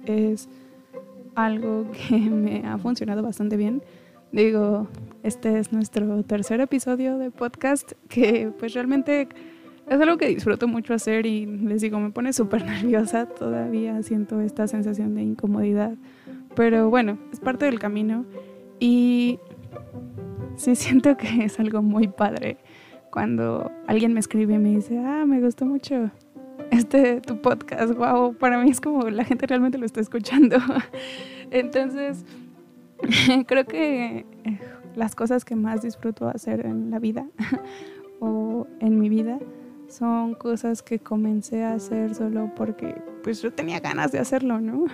es 0.06 0.48
algo 1.34 1.88
que 2.08 2.18
me 2.18 2.68
ha 2.68 2.78
funcionado 2.78 3.24
bastante 3.24 3.58
bien. 3.58 3.82
Digo, 4.32 4.88
este 5.24 5.58
es 5.58 5.74
nuestro 5.74 6.22
tercer 6.24 6.62
episodio 6.62 7.18
de 7.18 7.32
podcast 7.32 7.94
que 8.10 8.52
pues 8.60 8.76
realmente 8.76 9.28
es 9.90 10.00
algo 10.00 10.18
que 10.18 10.28
disfruto 10.28 10.68
mucho 10.68 10.94
hacer 10.94 11.26
y 11.26 11.46
les 11.46 11.82
digo, 11.82 12.00
me 12.00 12.12
pone 12.12 12.34
súper 12.34 12.66
nerviosa, 12.66 13.26
todavía 13.26 14.02
siento 14.04 14.42
esta 14.42 14.68
sensación 14.68 15.16
de 15.16 15.24
incomodidad, 15.24 15.96
pero 16.56 16.90
bueno, 16.90 17.18
es 17.32 17.40
parte 17.40 17.66
del 17.66 17.80
camino 17.80 18.26
y 18.80 19.40
sí 20.56 20.76
siento 20.76 21.18
que 21.18 21.46
es 21.46 21.60
algo 21.60 21.82
muy 21.82 22.08
padre 22.08 22.58
cuando 23.12 23.72
alguien 23.88 24.14
me 24.14 24.20
escribe 24.20 24.56
y 24.56 24.60
me 24.60 24.70
dice, 24.70 24.98
ah, 24.98 25.26
me 25.28 25.40
gustó 25.40 25.66
mucho 25.66 26.10
este 26.72 27.22
tu 27.22 27.40
podcast, 27.42 27.94
wow, 27.94 28.34
para 28.34 28.58
mí 28.64 28.72
es 28.72 28.82
como 28.82 29.08
la 29.10 29.24
gente 29.24 29.46
realmente 29.46 29.78
lo 29.78 29.86
está 29.86 30.02
escuchando. 30.02 30.58
Entonces, 31.52 32.26
creo 33.46 33.66
que 33.66 34.26
eh, 34.44 34.60
las 34.96 35.16
cosas 35.16 35.46
que 35.46 35.56
más 35.56 35.84
disfruto 35.84 36.28
hacer 36.28 36.66
en 36.66 36.90
la 36.90 36.98
vida 36.98 37.28
o 38.20 38.66
en 38.80 39.00
mi 39.00 39.10
vida 39.10 39.40
son 39.94 40.34
cosas 40.34 40.82
que 40.82 41.00
comencé 41.00 41.64
a 41.64 41.74
hacer 41.74 42.16
solo 42.16 42.52
porque 42.56 42.96
pues 43.24 43.42
yo 43.42 43.54
tenía 43.54 43.80
ganas 43.80 44.12
de 44.12 44.20
hacerlo, 44.20 44.60
¿no? 44.60 44.86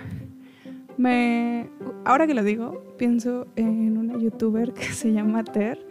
Me, 0.98 1.70
ahora 2.04 2.26
que 2.26 2.34
lo 2.34 2.44
digo, 2.44 2.84
pienso 2.98 3.46
en 3.56 3.96
una 3.96 4.18
youtuber 4.18 4.72
que 4.74 4.84
se 4.84 5.12
llama 5.12 5.42
Ter. 5.44 5.86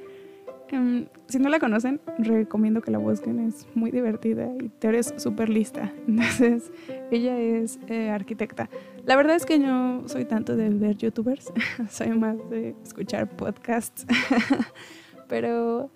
Em, 0.68 1.08
si 1.28 1.40
no 1.40 1.50
la 1.50 1.60
conocen, 1.60 2.00
recomiendo 2.20 2.82
que 2.82 2.92
la 2.92 3.00
busquen, 3.00 3.40
es 3.40 3.66
muy 3.74 3.90
divertida 3.90 4.48
y 4.62 4.70
Ter 4.70 4.94
es 4.94 5.12
súper 5.18 5.50
lista. 5.50 5.92
Entonces, 6.08 6.72
ella 7.10 7.40
es 7.40 7.80
eh, 7.88 8.12
arquitecta. 8.12 8.70
La 9.06 9.16
verdad 9.16 9.36
es 9.36 9.48
que 9.48 9.60
yo 9.60 10.04
soy 10.08 10.26
tanto 10.26 10.56
de 10.56 10.70
ver 10.70 10.96
youtubers, 10.98 11.52
soy 11.90 12.10
más 12.10 12.38
de 12.52 12.76
escuchar 12.84 13.28
podcasts. 13.28 14.06
Pero 15.28 15.90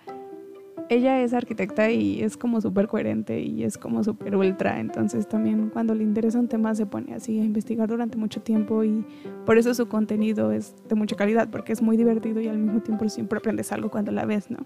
ella 0.89 1.21
es 1.21 1.33
arquitecta 1.33 1.89
y 1.91 2.21
es 2.21 2.37
como 2.37 2.61
súper 2.61 2.87
coherente 2.87 3.39
y 3.39 3.63
es 3.63 3.77
como 3.77 4.03
súper 4.03 4.35
ultra, 4.35 4.79
entonces 4.79 5.27
también 5.27 5.69
cuando 5.69 5.95
le 5.95 6.03
interesa 6.03 6.39
un 6.39 6.47
tema 6.47 6.75
se 6.75 6.85
pone 6.85 7.13
así 7.13 7.39
a 7.39 7.43
investigar 7.43 7.87
durante 7.87 8.17
mucho 8.17 8.41
tiempo 8.41 8.83
y 8.83 9.05
por 9.45 9.57
eso 9.57 9.73
su 9.73 9.87
contenido 9.87 10.51
es 10.51 10.75
de 10.87 10.95
mucha 10.95 11.15
calidad, 11.15 11.49
porque 11.49 11.73
es 11.73 11.81
muy 11.81 11.97
divertido 11.97 12.41
y 12.41 12.47
al 12.47 12.57
mismo 12.57 12.81
tiempo 12.81 13.07
siempre 13.09 13.37
aprendes 13.37 13.71
algo 13.71 13.89
cuando 13.89 14.11
la 14.11 14.25
ves, 14.25 14.51
¿no? 14.51 14.65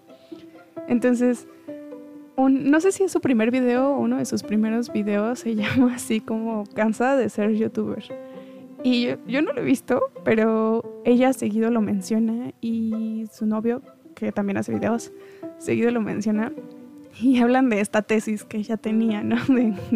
Entonces, 0.87 1.47
no 2.37 2.79
sé 2.79 2.91
si 2.91 3.03
es 3.03 3.11
su 3.11 3.19
primer 3.19 3.51
video 3.51 3.95
o 3.95 3.99
uno 3.99 4.17
de 4.17 4.25
sus 4.25 4.43
primeros 4.43 4.91
videos, 4.91 5.39
se 5.39 5.55
llama 5.55 5.95
así 5.95 6.19
como 6.19 6.63
cansada 6.73 7.17
de 7.17 7.29
ser 7.29 7.53
youtuber. 7.53 8.03
Y 8.83 9.07
yo, 9.07 9.15
yo 9.27 9.41
no 9.41 9.53
lo 9.53 9.61
he 9.61 9.65
visto, 9.65 10.01
pero 10.23 11.01
ella 11.03 11.33
seguido 11.33 11.71
lo 11.71 11.81
menciona 11.81 12.53
y 12.61 13.25
su 13.31 13.45
novio, 13.47 13.81
que 14.15 14.31
también 14.31 14.57
hace 14.57 14.73
videos, 14.73 15.11
seguido 15.57 15.91
lo 15.91 16.01
menciona, 16.01 16.51
y 17.19 17.39
hablan 17.39 17.69
de 17.69 17.81
esta 17.81 18.01
tesis 18.01 18.43
que 18.43 18.57
ella 18.57 18.77
tenía, 18.77 19.23
¿no? 19.23 19.37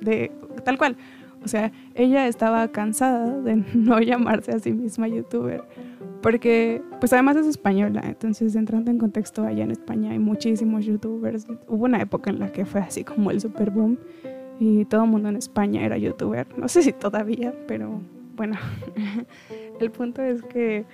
De, 0.00 0.32
tal 0.64 0.78
cual. 0.78 0.96
O 1.44 1.48
sea, 1.48 1.72
ella 1.94 2.28
estaba 2.28 2.68
cansada 2.68 3.40
de 3.40 3.56
no 3.74 4.00
llamarse 4.00 4.52
a 4.52 4.58
sí 4.60 4.72
misma 4.72 5.08
youtuber, 5.08 5.64
porque 6.20 6.82
pues 7.00 7.12
además 7.12 7.36
es 7.36 7.46
española, 7.46 8.00
entonces 8.04 8.54
entrando 8.54 8.92
en 8.92 8.98
contexto 8.98 9.44
allá 9.44 9.64
en 9.64 9.72
España 9.72 10.12
hay 10.12 10.20
muchísimos 10.20 10.84
youtubers. 10.84 11.46
Hubo 11.66 11.84
una 11.84 12.00
época 12.00 12.30
en 12.30 12.38
la 12.38 12.52
que 12.52 12.64
fue 12.64 12.80
así 12.80 13.02
como 13.02 13.32
el 13.32 13.40
super 13.40 13.70
boom 13.70 13.98
y 14.60 14.84
todo 14.84 15.02
el 15.02 15.10
mundo 15.10 15.30
en 15.30 15.36
España 15.36 15.84
era 15.84 15.98
youtuber. 15.98 16.46
No 16.56 16.68
sé 16.68 16.82
si 16.82 16.92
todavía, 16.92 17.52
pero 17.66 18.00
bueno, 18.36 18.56
el 19.80 19.90
punto 19.90 20.22
es 20.22 20.42
que 20.44 20.84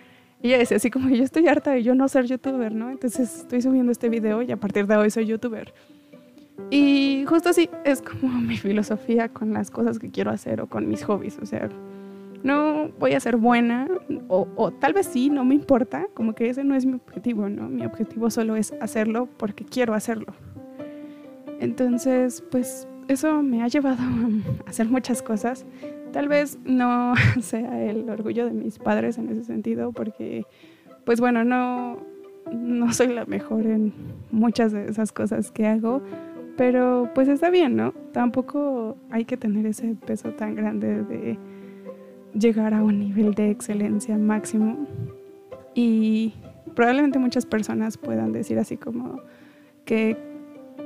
y 0.41 0.49
ella 0.49 0.59
decía 0.59 0.77
así 0.77 0.91
como, 0.91 1.09
yo 1.09 1.25
estoy 1.25 1.49
harta 1.49 1.73
de 1.73 1.83
yo 1.83 1.95
no 1.95 2.07
ser 2.09 2.27
youtuber, 2.27 2.73
¿no? 2.73 2.91
Entonces 2.91 3.41
estoy 3.41 3.61
subiendo 3.61 3.91
este 3.91 4.09
video 4.09 4.43
y 4.43 4.53
a 4.53 4.57
partir 4.57 4.87
de 4.87 4.97
hoy 4.97 5.11
soy 5.11 5.27
youtuber. 5.27 5.75
Y 6.71 7.25
justo 7.27 7.49
así 7.49 7.69
es 7.85 8.03
como 8.03 8.39
mi 8.41 8.57
filosofía 8.57 9.29
con 9.29 9.53
las 9.53 9.71
cosas 9.71 9.99
que 9.99 10.11
quiero 10.11 10.31
hacer 10.31 10.61
o 10.61 10.69
con 10.69 10.89
mis 10.89 11.05
hobbies. 11.05 11.39
O 11.43 11.47
sea, 11.47 11.69
no 12.45 12.89
voy 13.01 13.15
a 13.15 13.21
ser 13.21 13.37
buena 13.37 13.89
o, 14.29 14.47
o, 14.55 14.71
tal 14.71 14.93
vez 14.93 15.07
sí, 15.07 15.29
no 15.29 15.45
me 15.45 15.57
importa. 15.57 16.07
Como 16.15 16.35
que 16.35 16.49
ese 16.51 16.63
no 16.63 16.77
es 16.77 16.87
mi 16.87 16.95
objetivo, 16.95 17.49
¿no? 17.49 17.69
Mi 17.69 17.85
objetivo 17.85 18.31
solo 18.31 18.55
es 18.55 18.73
hacerlo 18.81 19.29
porque 19.39 19.65
quiero 19.65 19.95
hacerlo. 19.95 20.35
Entonces, 21.59 22.45
pues 22.53 22.87
eso 23.09 23.43
me 23.43 23.63
ha 23.63 23.69
llevado 23.69 24.03
a 24.67 24.71
hacer 24.71 24.87
muchas 24.89 25.21
cosas 25.23 25.67
Tal 26.13 26.29
vez 26.29 26.59
no 26.65 27.15
sea 27.41 27.83
el 27.85 28.09
orgullo 28.09 28.47
de 28.47 28.53
mis 28.53 28.79
padres 28.79 29.19
en 29.19 29.29
ese 29.29 29.45
sentido, 29.45 29.93
porque, 29.93 30.45
pues 31.05 31.21
bueno, 31.21 31.45
no, 31.45 31.99
no 32.53 32.93
soy 32.93 33.09
la 33.09 33.27
mejor 33.27 33.67
en 33.67 33.93
muchas 34.31 34.73
de 34.73 34.87
esas 34.87 35.13
cosas 35.13 35.51
que 35.51 35.67
hago, 35.67 36.03
pero 36.57 37.11
pues 37.15 37.29
está 37.29 37.51
bien, 37.51 37.77
¿no? 37.77 37.93
Tampoco 38.13 38.97
hay 39.11 39.25
que 39.25 39.37
tener 39.37 39.67
ese 39.67 39.95
peso 39.95 40.33
tan 40.33 40.55
grande 40.55 41.05
de 41.05 41.39
llegar 42.35 42.75
a 42.75 42.83
un 42.83 42.99
nivel 42.99 43.35
de 43.35 43.51
excelencia 43.51 44.17
máximo. 44.19 44.87
Y 45.75 46.35
probablemente 46.75 47.19
muchas 47.19 47.47
personas 47.47 47.97
puedan 47.97 48.33
decir 48.33 48.59
así 48.59 48.77
como 48.77 49.21
que 49.85 50.17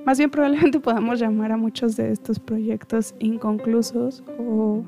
más 0.05 0.19
bien 0.19 0.31
probablemente 0.31 0.81
podamos 0.81 1.21
llamar 1.21 1.53
a 1.53 1.57
muchos 1.57 1.97
de 1.97 2.13
estos 2.13 2.39
proyectos 2.39 3.15
inconclusos 3.19 4.23
o 4.39 4.85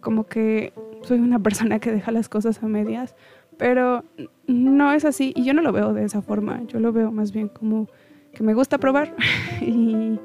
como 0.00 0.26
que 0.26 0.72
soy 1.02 1.18
una 1.18 1.38
persona 1.38 1.78
que 1.78 1.92
deja 1.92 2.10
las 2.12 2.28
cosas 2.28 2.62
a 2.62 2.66
medias, 2.66 3.14
pero 3.56 4.04
no 4.46 4.92
es 4.92 5.04
así 5.04 5.32
y 5.34 5.44
yo 5.44 5.54
no 5.54 5.62
lo 5.62 5.72
veo 5.72 5.92
de 5.92 6.04
esa 6.04 6.22
forma, 6.22 6.62
yo 6.64 6.80
lo 6.80 6.92
veo 6.92 7.10
más 7.10 7.32
bien 7.32 7.48
como 7.48 7.88
que 8.32 8.42
me 8.42 8.54
gusta 8.54 8.78
probar. 8.78 9.14
Y 9.60 10.20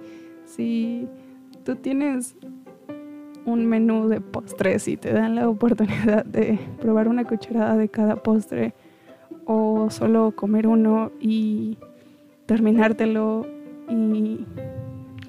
si 0.45 1.07
tú 1.63 1.75
tienes 1.75 2.35
un 3.45 3.65
menú 3.65 4.07
de 4.07 4.21
postres 4.21 4.87
y 4.87 4.97
te 4.97 5.13
dan 5.13 5.35
la 5.35 5.49
oportunidad 5.49 6.25
de 6.25 6.59
probar 6.79 7.07
una 7.07 7.23
cucharada 7.23 7.77
de 7.77 7.89
cada 7.89 8.17
postre 8.17 8.73
o 9.45 9.89
solo 9.89 10.33
comer 10.35 10.67
uno 10.67 11.11
y 11.19 11.77
terminártelo 12.45 13.47
y 13.89 14.45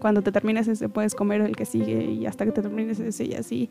cuando 0.00 0.22
te 0.22 0.32
termines 0.32 0.68
ese 0.68 0.88
puedes 0.88 1.14
comer 1.14 1.40
el 1.40 1.56
que 1.56 1.64
sigue 1.64 2.04
y 2.04 2.26
hasta 2.26 2.44
que 2.44 2.52
te 2.52 2.62
termines 2.62 2.98
ese 3.00 3.24
y 3.24 3.34
así 3.34 3.70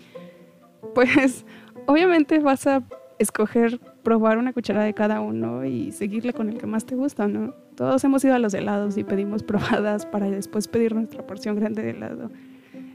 pues 0.94 1.46
obviamente 1.88 2.40
vas 2.40 2.68
a 2.68 2.84
escoger 3.20 3.80
probar 4.04 4.38
una 4.38 4.52
cuchara 4.52 4.84
de 4.84 4.94
cada 4.94 5.22
uno 5.22 5.64
y 5.64 5.92
seguirle 5.92 6.34
con 6.34 6.50
el 6.50 6.58
que 6.58 6.66
más 6.66 6.86
te 6.86 6.96
gusta, 6.96 7.28
¿no? 7.28 7.54
Todos 7.76 8.04
hemos 8.04 8.24
ido 8.24 8.34
a 8.34 8.40
los 8.40 8.54
helados 8.54 8.98
y 8.98 9.04
pedimos 9.04 9.44
probadas 9.52 10.06
para 10.06 10.30
después 10.30 10.68
pedir 10.68 10.96
nuestra 10.96 11.26
porción 11.26 11.56
grande 11.56 11.84
de 11.84 11.92
helado. 11.92 12.32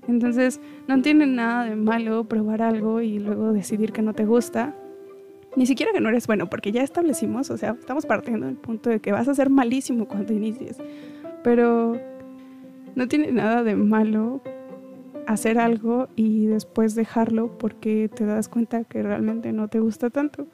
Entonces, 0.09 0.61
no 0.87 1.01
tiene 1.03 1.27
nada 1.27 1.65
de 1.65 1.77
malo 1.77 2.25
probar 2.25 2.63
algo 2.63 3.01
y 3.01 3.19
luego 3.19 3.53
decidir 3.53 3.93
que 3.93 4.03
no 4.03 4.15
te 4.15 4.25
gusta. 4.25 4.75
Ni 5.57 5.67
siquiera 5.67 5.93
que 5.93 6.01
no 6.01 6.09
eres 6.09 6.27
bueno, 6.27 6.49
porque 6.49 6.71
ya 6.71 6.83
establecimos, 6.83 7.51
o 7.51 7.57
sea, 7.57 7.77
estamos 7.79 8.07
partiendo 8.07 8.47
del 8.47 8.57
punto 8.57 8.91
de 8.91 9.01
que 9.01 9.11
vas 9.11 9.27
a 9.27 9.35
ser 9.35 9.51
malísimo 9.51 10.07
cuando 10.07 10.33
inicies. 10.33 10.79
Pero 11.43 11.99
no 12.95 13.09
tiene 13.09 13.33
nada 13.33 13.63
de 13.63 13.75
malo 13.75 14.43
hacer 15.27 15.59
algo 15.59 16.09
y 16.17 16.47
después 16.47 16.95
dejarlo 16.95 17.59
porque 17.59 18.09
te 18.15 18.25
das 18.25 18.49
cuenta 18.49 18.85
que 18.85 19.03
realmente 19.03 19.53
no 19.53 19.69
te 19.69 19.81
gusta 19.81 20.11
tanto. 20.11 20.47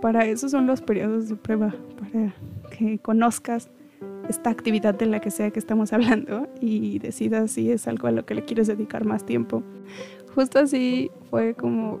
Para 0.00 0.26
eso 0.26 0.48
son 0.48 0.66
los 0.66 0.80
periodos 0.82 1.28
de 1.28 1.36
prueba, 1.36 1.74
para 1.98 2.34
que 2.70 2.98
conozcas 2.98 3.70
esta 4.28 4.50
actividad 4.50 4.94
de 4.94 5.06
la 5.06 5.20
que 5.20 5.30
sea 5.30 5.50
que 5.50 5.58
estamos 5.58 5.92
hablando 5.92 6.48
y 6.60 6.98
decidas 6.98 7.52
si 7.52 7.70
es 7.70 7.86
algo 7.86 8.08
a 8.08 8.12
lo 8.12 8.26
que 8.26 8.34
le 8.34 8.44
quieres 8.44 8.66
dedicar 8.66 9.04
más 9.04 9.24
tiempo. 9.24 9.62
Justo 10.34 10.58
así 10.58 11.10
fue 11.30 11.54
como 11.54 12.00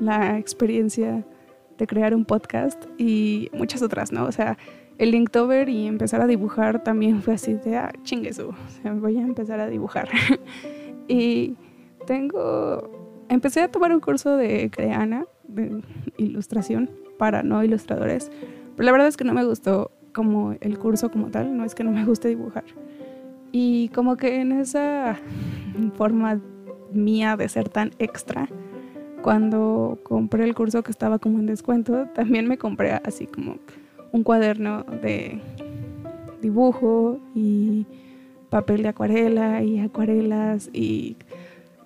la 0.00 0.38
experiencia 0.38 1.26
de 1.78 1.86
crear 1.86 2.14
un 2.14 2.24
podcast 2.24 2.84
y 2.98 3.50
muchas 3.52 3.82
otras, 3.82 4.12
¿no? 4.12 4.26
O 4.26 4.32
sea, 4.32 4.56
el 4.98 5.10
Linktober 5.10 5.68
y 5.68 5.86
empezar 5.86 6.20
a 6.20 6.26
dibujar 6.26 6.84
también 6.84 7.20
fue 7.20 7.34
así 7.34 7.54
de, 7.54 7.76
ah, 7.76 7.92
chingueso, 8.02 8.50
o 8.50 8.82
sea, 8.82 8.92
voy 8.92 9.18
a 9.18 9.22
empezar 9.22 9.58
a 9.60 9.68
dibujar. 9.68 10.08
Y 11.08 11.56
tengo, 12.06 12.90
empecé 13.28 13.60
a 13.60 13.70
tomar 13.70 13.92
un 13.92 14.00
curso 14.00 14.36
de 14.36 14.70
Creana, 14.70 15.26
de 15.48 15.82
ilustración 16.16 16.90
para 17.18 17.42
no 17.42 17.62
ilustradores, 17.62 18.30
pero 18.76 18.86
la 18.86 18.92
verdad 18.92 19.08
es 19.08 19.16
que 19.16 19.24
no 19.24 19.34
me 19.34 19.44
gustó 19.44 19.90
como 20.12 20.54
el 20.60 20.78
curso 20.78 21.10
como 21.10 21.28
tal, 21.28 21.56
no 21.56 21.64
es 21.64 21.74
que 21.74 21.84
no 21.84 21.90
me 21.90 22.04
guste 22.04 22.28
dibujar. 22.28 22.64
Y 23.52 23.88
como 23.90 24.16
que 24.16 24.40
en 24.40 24.52
esa 24.52 25.16
forma 25.94 26.40
mía 26.92 27.36
de 27.36 27.48
ser 27.48 27.68
tan 27.68 27.92
extra, 27.98 28.48
cuando 29.22 29.98
compré 30.02 30.44
el 30.44 30.54
curso 30.54 30.82
que 30.82 30.90
estaba 30.90 31.18
como 31.18 31.38
en 31.38 31.46
descuento, 31.46 32.06
también 32.14 32.46
me 32.46 32.58
compré 32.58 32.92
así 33.04 33.26
como 33.26 33.56
un 34.12 34.22
cuaderno 34.22 34.84
de 35.02 35.40
dibujo 36.42 37.18
y 37.34 37.86
papel 38.54 38.84
de 38.84 38.88
acuarela 38.90 39.64
y 39.64 39.80
acuarelas 39.80 40.70
y 40.72 41.16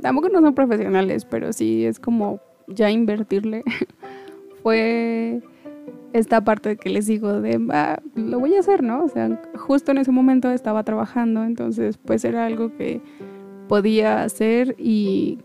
tampoco 0.03 0.29
no 0.29 0.43
son 0.43 0.55
profesionales, 0.55 1.25
pero 1.25 1.55
sí 1.55 1.87
es 1.87 1.99
como 1.99 2.41
ya 2.67 2.91
invertirle. 2.91 3.65
Fue 4.63 5.41
esta 6.13 6.45
parte 6.45 6.77
que 6.77 6.91
les 6.91 7.07
digo 7.07 7.41
de, 7.41 7.59
lo 8.17 8.39
voy 8.39 8.55
a 8.55 8.61
hacer, 8.61 8.83
¿no? 8.83 9.03
O 9.03 9.09
sea, 9.09 9.41
justo 9.55 9.93
en 9.93 9.97
ese 9.97 10.11
momento 10.11 10.51
estaba 10.51 10.85
trabajando, 10.85 11.43
entonces 11.43 11.97
pues 11.97 12.23
era 12.27 12.45
algo 12.45 12.77
que 12.77 13.01
podía 13.67 14.23
hacer 14.23 14.75
y 14.79 15.39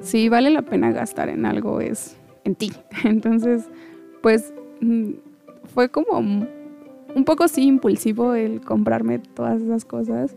si 0.00 0.30
vale 0.30 0.48
la 0.48 0.62
pena 0.62 0.90
gastar 0.90 1.28
en 1.28 1.44
algo 1.44 1.82
es 1.82 2.16
en 2.44 2.54
ti. 2.54 2.72
Entonces, 3.04 3.68
pues 4.22 4.54
mm, 4.80 5.10
fue 5.74 5.90
como 5.90 6.18
un 6.18 7.24
poco 7.26 7.46
sí 7.46 7.66
impulsivo 7.66 8.32
el 8.32 8.62
comprarme 8.62 9.18
todas 9.18 9.60
esas 9.60 9.84
cosas 9.84 10.34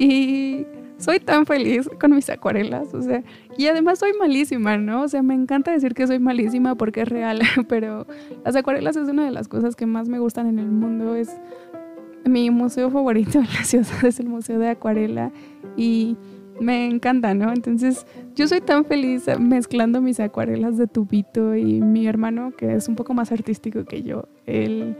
y 0.00 0.66
soy 0.96 1.20
tan 1.20 1.44
feliz 1.44 1.88
con 2.00 2.14
mis 2.14 2.28
acuarelas, 2.30 2.94
o 2.94 3.02
sea, 3.02 3.22
y 3.56 3.66
además 3.66 3.98
soy 3.98 4.12
malísima, 4.18 4.78
¿no? 4.78 5.02
O 5.02 5.08
sea, 5.08 5.22
me 5.22 5.34
encanta 5.34 5.70
decir 5.70 5.92
que 5.92 6.06
soy 6.06 6.18
malísima 6.18 6.74
porque 6.74 7.02
es 7.02 7.08
real, 7.08 7.40
pero 7.68 8.06
las 8.44 8.56
acuarelas 8.56 8.96
es 8.96 9.08
una 9.08 9.26
de 9.26 9.30
las 9.30 9.46
cosas 9.46 9.76
que 9.76 9.84
más 9.84 10.08
me 10.08 10.18
gustan 10.18 10.46
en 10.46 10.58
el 10.58 10.70
mundo, 10.70 11.14
es 11.14 11.30
mi 12.24 12.50
museo 12.50 12.90
favorito 12.90 13.38
en 13.38 13.46
la 13.46 13.64
ciudad 13.64 13.86
es 14.04 14.20
el 14.20 14.28
Museo 14.28 14.58
de 14.58 14.68
Acuarela 14.68 15.32
y 15.76 16.16
me 16.60 16.86
encanta, 16.86 17.34
¿no? 17.34 17.52
Entonces 17.52 18.06
yo 18.34 18.48
soy 18.48 18.60
tan 18.62 18.86
feliz 18.86 19.26
mezclando 19.38 20.00
mis 20.00 20.18
acuarelas 20.18 20.78
de 20.78 20.86
tubito 20.86 21.56
y 21.56 21.82
mi 21.82 22.06
hermano, 22.06 22.52
que 22.56 22.74
es 22.74 22.88
un 22.88 22.96
poco 22.96 23.12
más 23.12 23.32
artístico 23.32 23.84
que 23.84 24.02
yo, 24.02 24.28
él 24.46 24.96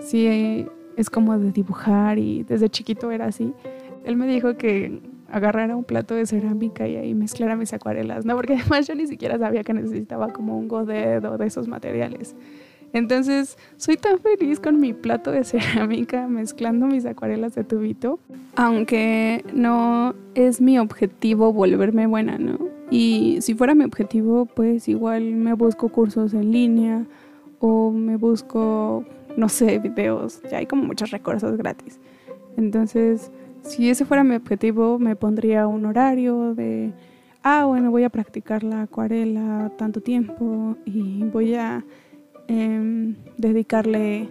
sí 0.00 0.66
es 0.96 1.08
como 1.08 1.38
de 1.38 1.52
dibujar 1.52 2.18
y 2.18 2.42
desde 2.42 2.68
chiquito 2.68 3.12
era 3.12 3.26
así. 3.26 3.52
Él 4.04 4.16
me 4.16 4.26
dijo 4.26 4.56
que 4.56 5.00
agarrara 5.30 5.76
un 5.76 5.84
plato 5.84 6.14
de 6.14 6.26
cerámica 6.26 6.88
y 6.88 6.96
ahí 6.96 7.14
mezclara 7.14 7.56
mis 7.56 7.72
acuarelas, 7.72 8.24
¿no? 8.24 8.36
Porque 8.36 8.54
además 8.60 8.86
yo 8.86 8.94
ni 8.94 9.06
siquiera 9.06 9.38
sabía 9.38 9.64
que 9.64 9.74
necesitaba 9.74 10.32
como 10.32 10.58
un 10.58 10.68
godet 10.68 11.24
o 11.24 11.38
de 11.38 11.46
esos 11.46 11.68
materiales. 11.68 12.34
Entonces, 12.92 13.56
soy 13.76 13.96
tan 13.96 14.18
feliz 14.18 14.58
con 14.58 14.80
mi 14.80 14.92
plato 14.92 15.30
de 15.30 15.44
cerámica 15.44 16.26
mezclando 16.26 16.86
mis 16.86 17.06
acuarelas 17.06 17.54
de 17.54 17.64
tubito, 17.64 18.18
aunque 18.56 19.44
no 19.54 20.14
es 20.34 20.60
mi 20.60 20.78
objetivo 20.78 21.52
volverme 21.52 22.06
buena, 22.06 22.38
¿no? 22.38 22.58
Y 22.90 23.38
si 23.40 23.54
fuera 23.54 23.76
mi 23.76 23.84
objetivo, 23.84 24.46
pues 24.46 24.88
igual 24.88 25.22
me 25.36 25.54
busco 25.54 25.90
cursos 25.90 26.34
en 26.34 26.50
línea 26.50 27.06
o 27.60 27.92
me 27.92 28.16
busco, 28.16 29.04
no 29.36 29.48
sé, 29.48 29.78
videos, 29.78 30.42
ya 30.50 30.58
hay 30.58 30.66
como 30.66 30.82
muchos 30.82 31.12
recursos 31.12 31.56
gratis. 31.56 32.00
Entonces, 32.56 33.30
si 33.62 33.90
ese 33.90 34.04
fuera 34.04 34.24
mi 34.24 34.34
objetivo, 34.34 34.98
me 34.98 35.16
pondría 35.16 35.66
un 35.66 35.86
horario 35.86 36.54
de, 36.54 36.92
ah, 37.42 37.64
bueno, 37.66 37.90
voy 37.90 38.04
a 38.04 38.10
practicar 38.10 38.62
la 38.62 38.82
acuarela 38.82 39.72
tanto 39.76 40.00
tiempo 40.00 40.76
y 40.84 41.24
voy 41.24 41.54
a 41.54 41.84
Em, 42.52 43.14
dedicarle 43.38 44.28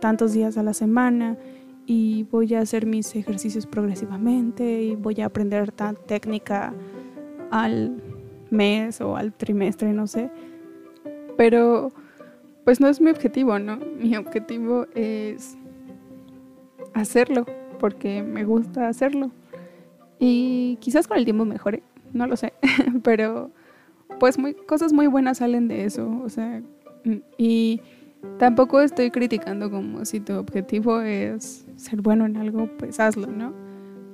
tantos 0.00 0.32
días 0.32 0.58
a 0.58 0.64
la 0.64 0.74
semana 0.74 1.38
y 1.86 2.24
voy 2.24 2.52
a 2.54 2.58
hacer 2.58 2.84
mis 2.84 3.14
ejercicios 3.14 3.64
progresivamente 3.64 4.82
y 4.82 4.96
voy 4.96 5.20
a 5.20 5.26
aprender 5.26 5.70
tan 5.70 5.94
técnica 5.94 6.74
al 7.52 8.02
mes 8.50 9.00
o 9.00 9.16
al 9.16 9.32
trimestre, 9.32 9.92
no 9.92 10.08
sé. 10.08 10.32
Pero 11.36 11.92
pues 12.64 12.80
no 12.80 12.88
es 12.88 13.00
mi 13.00 13.12
objetivo, 13.12 13.56
¿no? 13.60 13.78
Mi 14.00 14.16
objetivo 14.16 14.86
es 14.96 15.56
hacerlo 16.92 17.46
porque 17.80 18.22
me 18.22 18.44
gusta 18.44 18.86
hacerlo. 18.86 19.32
Y 20.20 20.76
quizás 20.80 21.08
con 21.08 21.18
el 21.18 21.24
tiempo 21.24 21.44
mejore, 21.44 21.82
no 22.12 22.26
lo 22.26 22.36
sé, 22.36 22.52
pero 23.02 23.50
pues 24.20 24.38
muy, 24.38 24.54
cosas 24.54 24.92
muy 24.92 25.06
buenas 25.06 25.38
salen 25.38 25.66
de 25.66 25.84
eso, 25.84 26.20
o 26.22 26.28
sea, 26.28 26.62
y 27.38 27.80
tampoco 28.38 28.80
estoy 28.80 29.10
criticando 29.10 29.70
como 29.70 30.04
si 30.04 30.20
tu 30.20 30.34
objetivo 30.34 31.00
es 31.00 31.66
ser 31.76 32.02
bueno 32.02 32.26
en 32.26 32.36
algo, 32.36 32.68
pues 32.78 33.00
hazlo, 33.00 33.28
¿no? 33.28 33.54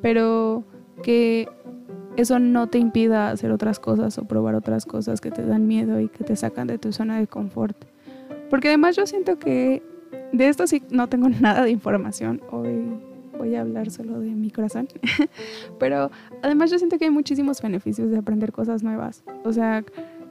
Pero 0.01 0.65
que 1.03 1.49
eso 2.17 2.39
no 2.39 2.69
te 2.69 2.79
impida 2.79 3.31
hacer 3.31 3.51
otras 3.51 3.81
cosas 3.81 4.17
o 4.19 4.25
probar 4.25 4.55
otras 4.55 4.87
cosas 4.87 5.21
que 5.21 5.31
te 5.31 5.45
dan 5.45 5.67
miedo 5.67 6.01
y 6.01 6.09
que 6.09 6.25
te 6.25 6.37
sacan 6.37 6.69
de 6.69 6.79
tu 6.79 6.93
zona 6.93 7.19
de 7.19 7.27
confort. 7.27 7.77
Porque 8.49 8.69
además 8.69 8.97
yo 8.97 9.07
siento 9.07 9.39
que 9.39 9.83
de 10.33 10.49
esto 10.49 10.67
sí 10.67 10.83
no 10.91 11.09
tengo 11.09 11.29
nada 11.41 11.65
de 11.65 11.71
información. 11.71 12.41
Hoy 12.51 12.85
voy 13.37 13.55
a 13.55 13.61
hablar 13.61 13.91
solo 13.91 14.21
de 14.21 14.31
mi 14.31 14.51
corazón. 14.51 14.89
Pero 15.79 16.11
además 16.43 16.71
yo 16.71 16.79
siento 16.79 16.99
que 16.99 17.07
hay 17.07 17.11
muchísimos 17.11 17.61
beneficios 17.63 18.11
de 18.11 18.19
aprender 18.19 18.53
cosas 18.53 18.83
nuevas. 18.83 19.23
O 19.45 19.53
sea, 19.53 19.85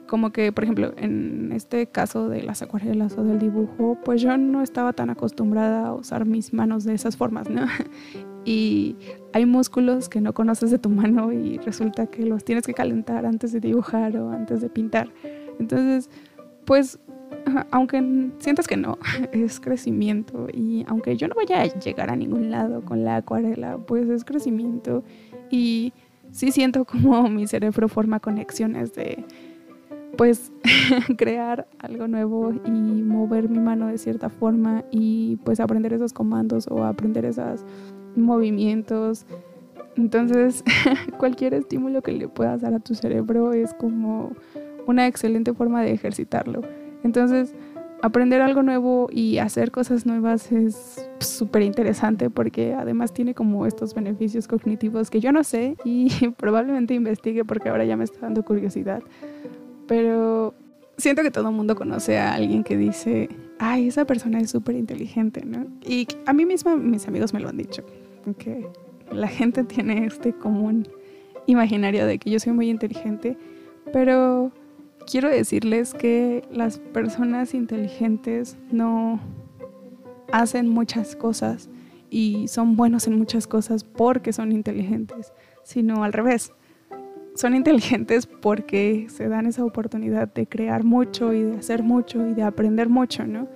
como 0.06 0.30
que, 0.30 0.52
por 0.52 0.64
ejemplo, 0.64 0.92
en 0.96 1.52
este 1.52 1.86
caso 1.86 2.28
de 2.28 2.42
las 2.42 2.62
acuarelas 2.62 3.16
o 3.18 3.24
del 3.24 3.38
dibujo, 3.38 3.98
pues 4.04 4.22
yo 4.22 4.36
no 4.36 4.62
estaba 4.62 4.92
tan 4.92 5.10
acostumbrada 5.10 5.88
a 5.88 5.94
usar 5.94 6.26
mis 6.26 6.52
manos 6.52 6.84
de 6.84 6.94
esas 6.94 7.16
formas, 7.16 7.48
¿no? 7.50 7.66
Y 8.48 8.94
hay 9.32 9.44
músculos 9.44 10.08
que 10.08 10.20
no 10.20 10.32
conoces 10.32 10.70
de 10.70 10.78
tu 10.78 10.88
mano 10.88 11.32
y 11.32 11.58
resulta 11.58 12.06
que 12.06 12.24
los 12.24 12.44
tienes 12.44 12.64
que 12.64 12.74
calentar 12.74 13.26
antes 13.26 13.50
de 13.50 13.58
dibujar 13.58 14.16
o 14.18 14.30
antes 14.30 14.60
de 14.60 14.70
pintar. 14.70 15.12
Entonces, 15.58 16.08
pues, 16.64 17.00
aunque 17.70 18.30
sientas 18.38 18.66
que 18.66 18.76
no, 18.76 18.98
es 19.32 19.60
crecimiento 19.60 20.48
y 20.52 20.84
aunque 20.88 21.16
yo 21.16 21.28
no 21.28 21.34
vaya 21.34 21.62
a 21.62 21.66
llegar 21.66 22.10
a 22.10 22.16
ningún 22.16 22.50
lado 22.50 22.82
con 22.84 23.04
la 23.04 23.16
acuarela, 23.16 23.78
pues 23.78 24.08
es 24.08 24.24
crecimiento 24.24 25.04
y 25.50 25.92
sí 26.30 26.52
siento 26.52 26.84
como 26.86 27.28
mi 27.28 27.46
cerebro 27.46 27.88
forma 27.88 28.20
conexiones 28.20 28.94
de 28.94 29.24
pues 30.16 30.50
crear 31.18 31.66
algo 31.78 32.08
nuevo 32.08 32.52
y 32.64 32.70
mover 32.70 33.48
mi 33.48 33.58
mano 33.58 33.88
de 33.88 33.98
cierta 33.98 34.30
forma 34.30 34.84
y 34.90 35.36
pues 35.44 35.60
aprender 35.60 35.92
esos 35.92 36.12
comandos 36.12 36.66
o 36.68 36.84
aprender 36.84 37.26
esos 37.26 37.64
movimientos. 38.14 39.26
Entonces, 39.96 40.64
cualquier 41.18 41.52
estímulo 41.52 42.02
que 42.02 42.12
le 42.12 42.28
puedas 42.28 42.62
dar 42.62 42.72
a 42.72 42.80
tu 42.80 42.94
cerebro 42.94 43.52
es 43.52 43.74
como 43.74 44.32
una 44.86 45.06
excelente 45.06 45.52
forma 45.52 45.82
de 45.82 45.92
ejercitarlo. 45.92 46.62
Entonces, 47.06 47.54
aprender 48.02 48.42
algo 48.42 48.64
nuevo 48.64 49.08
y 49.12 49.38
hacer 49.38 49.70
cosas 49.70 50.06
nuevas 50.06 50.50
es 50.50 51.08
súper 51.20 51.62
interesante 51.62 52.30
porque 52.30 52.74
además 52.74 53.14
tiene 53.14 53.32
como 53.32 53.64
estos 53.64 53.94
beneficios 53.94 54.48
cognitivos 54.48 55.08
que 55.08 55.20
yo 55.20 55.30
no 55.30 55.44
sé 55.44 55.76
y 55.84 56.10
probablemente 56.36 56.94
investigue 56.94 57.44
porque 57.44 57.68
ahora 57.68 57.84
ya 57.84 57.96
me 57.96 58.02
está 58.02 58.18
dando 58.22 58.42
curiosidad. 58.42 59.02
Pero 59.86 60.52
siento 60.98 61.22
que 61.22 61.30
todo 61.30 61.48
el 61.48 61.54
mundo 61.54 61.76
conoce 61.76 62.18
a 62.18 62.34
alguien 62.34 62.64
que 62.64 62.76
dice, 62.76 63.28
ay, 63.60 63.86
esa 63.86 64.04
persona 64.04 64.40
es 64.40 64.50
súper 64.50 64.74
inteligente, 64.74 65.44
¿no? 65.44 65.64
Y 65.86 66.08
a 66.26 66.32
mí 66.32 66.44
misma 66.44 66.74
mis 66.74 67.06
amigos 67.06 67.32
me 67.32 67.38
lo 67.38 67.48
han 67.48 67.56
dicho, 67.56 67.84
que 68.36 68.66
la 69.12 69.28
gente 69.28 69.62
tiene 69.62 70.06
este 70.06 70.32
común 70.32 70.88
imaginario 71.46 72.04
de 72.04 72.18
que 72.18 72.30
yo 72.30 72.40
soy 72.40 72.52
muy 72.52 72.68
inteligente, 72.68 73.38
pero 73.92 74.50
quiero 75.06 75.28
decirles 75.28 75.94
que 75.94 76.42
las 76.50 76.78
personas 76.78 77.54
inteligentes 77.54 78.56
no 78.70 79.20
hacen 80.32 80.68
muchas 80.68 81.16
cosas 81.16 81.70
y 82.10 82.48
son 82.48 82.76
buenos 82.76 83.06
en 83.06 83.18
muchas 83.18 83.46
cosas 83.46 83.84
porque 83.84 84.32
son 84.32 84.52
inteligentes, 84.52 85.32
sino 85.62 86.04
al 86.04 86.12
revés 86.12 86.52
son 87.36 87.54
inteligentes 87.54 88.26
porque 88.26 89.06
se 89.10 89.28
dan 89.28 89.46
esa 89.46 89.64
oportunidad 89.64 90.32
de 90.32 90.46
crear 90.46 90.84
mucho 90.84 91.32
y 91.32 91.42
de 91.42 91.56
hacer 91.58 91.82
mucho 91.82 92.26
y 92.26 92.34
de 92.34 92.42
aprender 92.42 92.88
mucho, 92.88 93.26
¿no? 93.26 93.48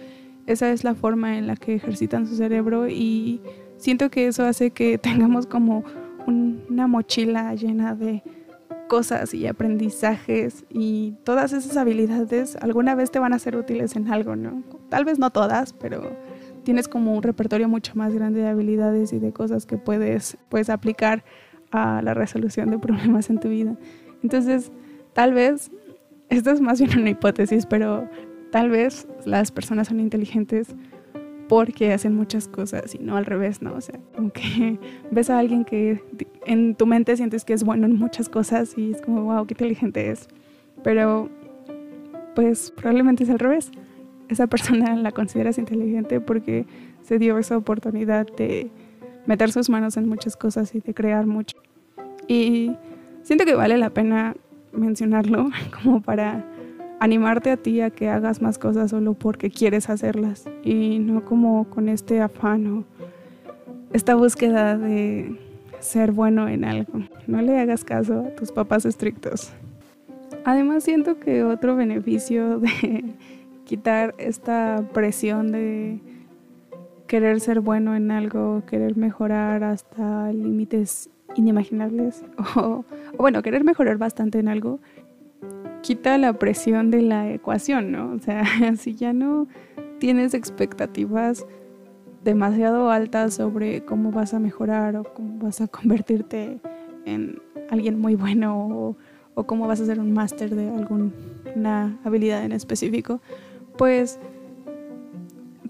Esa 0.47 0.71
es 0.71 0.85
la 0.85 0.95
forma 0.95 1.39
en 1.39 1.47
la 1.47 1.57
que 1.57 1.75
ejercitan 1.75 2.27
su 2.27 2.37
cerebro 2.37 2.89
y 2.89 3.41
siento 3.77 4.11
que 4.11 4.27
eso 4.27 4.45
hace 4.45 4.71
que 4.71 4.99
tengamos 5.03 5.47
como 5.47 5.85
una 6.27 6.87
mochila 6.87 7.55
llena 7.55 7.95
de 7.95 8.23
cosas 8.90 9.35
y 9.35 9.46
aprendizajes 9.46 10.64
y 10.68 11.14
todas 11.22 11.53
esas 11.53 11.76
habilidades 11.76 12.57
alguna 12.57 12.96
vez 12.96 13.12
te 13.12 13.20
van 13.20 13.33
a 13.33 13.38
ser 13.38 13.55
útiles 13.55 13.94
en 13.94 14.12
algo, 14.12 14.35
¿no? 14.35 14.64
Tal 14.88 15.05
vez 15.05 15.20
no 15.20 15.31
todas, 15.31 15.72
pero 15.72 16.16
tienes 16.64 16.88
como 16.88 17.14
un 17.14 17.22
repertorio 17.22 17.68
mucho 17.68 17.92
más 17.94 18.12
grande 18.12 18.40
de 18.40 18.48
habilidades 18.48 19.12
y 19.12 19.20
de 19.20 19.33
cosas 19.33 19.64
que 19.64 19.79
puedes, 19.79 20.37
puedes 20.48 20.70
aplicar 20.70 21.22
a 21.70 22.03
la 22.03 22.14
resolución 22.14 22.68
de 22.68 22.81
problemas 22.81 23.31
en 23.31 23.38
tu 23.38 23.48
vida. 23.48 23.76
Entonces, 24.24 24.72
tal 25.12 25.35
vez, 25.35 25.70
esto 26.29 26.50
es 26.50 26.61
más 26.61 26.81
bien 26.81 26.98
una 26.98 27.11
hipótesis, 27.11 27.66
pero 27.66 28.11
tal 28.50 28.70
vez 28.70 29.07
las 29.24 29.53
personas 29.53 29.87
son 29.87 30.00
inteligentes 30.00 30.74
porque 31.51 31.93
hacen 31.93 32.15
muchas 32.15 32.47
cosas 32.47 32.95
y 32.95 33.01
no 33.01 33.17
al 33.17 33.27
revés, 33.27 33.61
¿no? 33.61 33.75
O 33.75 33.81
sea, 33.81 33.99
como 34.15 34.31
que 34.31 34.79
ves 35.11 35.31
a 35.31 35.41
alguien 35.41 35.65
que 35.65 36.01
en 36.47 36.77
tu 36.77 36.87
mente 36.87 37.17
sientes 37.17 37.45
que 37.45 37.55
es 37.55 37.65
bueno 37.65 37.87
en 37.87 37.99
muchas 37.99 38.29
cosas 38.29 38.79
y 38.79 38.93
es 38.93 39.03
como, 39.03 39.25
wow, 39.25 39.45
qué 39.49 39.55
inteligente 39.55 40.13
es. 40.13 40.29
Pero, 40.85 41.29
pues 42.37 42.71
probablemente 42.71 43.25
es 43.25 43.31
al 43.31 43.41
revés. 43.41 43.73
Esa 44.29 44.47
persona 44.47 44.95
la 45.03 45.11
consideras 45.11 45.59
inteligente 45.59 46.21
porque 46.21 46.67
se 47.03 47.19
dio 47.19 47.37
esa 47.37 47.57
oportunidad 47.57 48.29
de 48.37 48.71
meter 49.27 49.51
sus 49.51 49.69
manos 49.69 49.97
en 49.97 50.09
muchas 50.09 50.37
cosas 50.37 50.73
y 50.77 50.79
de 50.79 50.95
crear 50.95 51.27
mucho. 51.27 51.57
Y 52.29 52.77
siento 53.25 53.45
que 53.45 53.57
vale 53.57 53.77
la 53.77 53.91
pena 53.91 54.37
mencionarlo 54.73 55.51
como 55.83 56.01
para 56.01 56.45
animarte 57.01 57.51
a 57.51 57.57
ti 57.57 57.81
a 57.81 57.91
que 57.91 58.09
hagas 58.09 58.41
más 58.41 58.59
cosas 58.59 58.91
solo 58.91 59.15
porque 59.15 59.51
quieres 59.51 59.91
hacerlas 59.91 60.45
y 60.63 60.99
no 60.99 61.25
como 61.25 61.69
con 61.71 61.89
este 61.89 62.21
afán 62.21 62.67
o 62.67 62.85
esta 63.93 64.15
búsqueda 64.15 64.79
de 64.79 65.35
ser 65.81 66.13
bueno 66.13 66.47
en 66.47 66.65
algo. 66.65 66.93
No 67.27 67.41
le 67.41 67.59
hagas 67.59 67.85
caso 67.85 68.27
a 68.27 68.37
tus 68.37 68.53
papás 68.53 68.85
estrictos. 68.85 69.51
Además 70.45 70.85
siento 70.85 71.19
que 71.19 71.43
otro 71.43 71.75
beneficio 71.75 72.59
de 72.61 73.05
quitar 73.65 74.15
esta 74.19 74.85
presión 74.93 75.53
de 75.53 76.01
querer 77.07 77.41
ser 77.41 77.61
bueno 77.61 77.97
en 77.97 78.11
algo, 78.11 78.63
querer 78.67 78.97
mejorar 78.97 79.65
hasta 79.65 80.33
límites 80.33 81.11
inimaginables 81.35 82.25
o, 82.57 82.85
bueno, 83.17 83.43
querer 83.43 83.65
mejorar 83.65 83.97
bastante 83.97 84.39
en 84.39 84.49
algo, 84.49 84.81
quita 85.83 86.19
la 86.19 86.35
presión 86.35 86.90
de 86.90 87.03
la 87.03 87.31
ecuación, 87.33 87.93
¿no? 87.93 88.12
O 88.12 88.19
sea, 88.19 88.45
si 88.77 88.95
ya 88.95 89.12
no 89.12 89.47
tienes 89.99 90.35
expectativas 90.35 91.47
demasiado 92.25 92.90
altas 92.90 93.35
sobre 93.35 93.85
cómo 93.85 94.12
vas 94.12 94.35
a 94.35 94.40
mejorar 94.40 94.97
o 94.97 95.05
cómo 95.05 95.38
vas 95.38 95.61
a 95.61 95.66
convertirte 95.69 96.61
en 97.05 97.40
alguien 97.71 97.99
muy 97.99 98.14
bueno 98.14 98.97
o, 99.35 99.45
cómo 99.47 99.66
vas 99.66 99.81
a 99.81 99.85
hacer 99.85 99.99
un 99.99 100.12
máster 100.12 100.55
de 100.55 100.69
alguna 100.69 101.99
habilidad 102.05 102.45
en 102.45 102.53
específico, 102.53 103.23
pues 103.79 104.19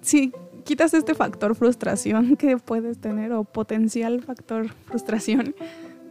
si 0.01 0.33
quitas 0.65 0.93
este 0.93 1.15
factor 1.15 1.55
frustración 1.55 2.35
que 2.37 2.57
puedes 2.57 2.99
tener 2.99 3.33
o 3.33 3.45
potencial 3.45 4.23
factor 4.23 4.71
frustración 4.87 5.55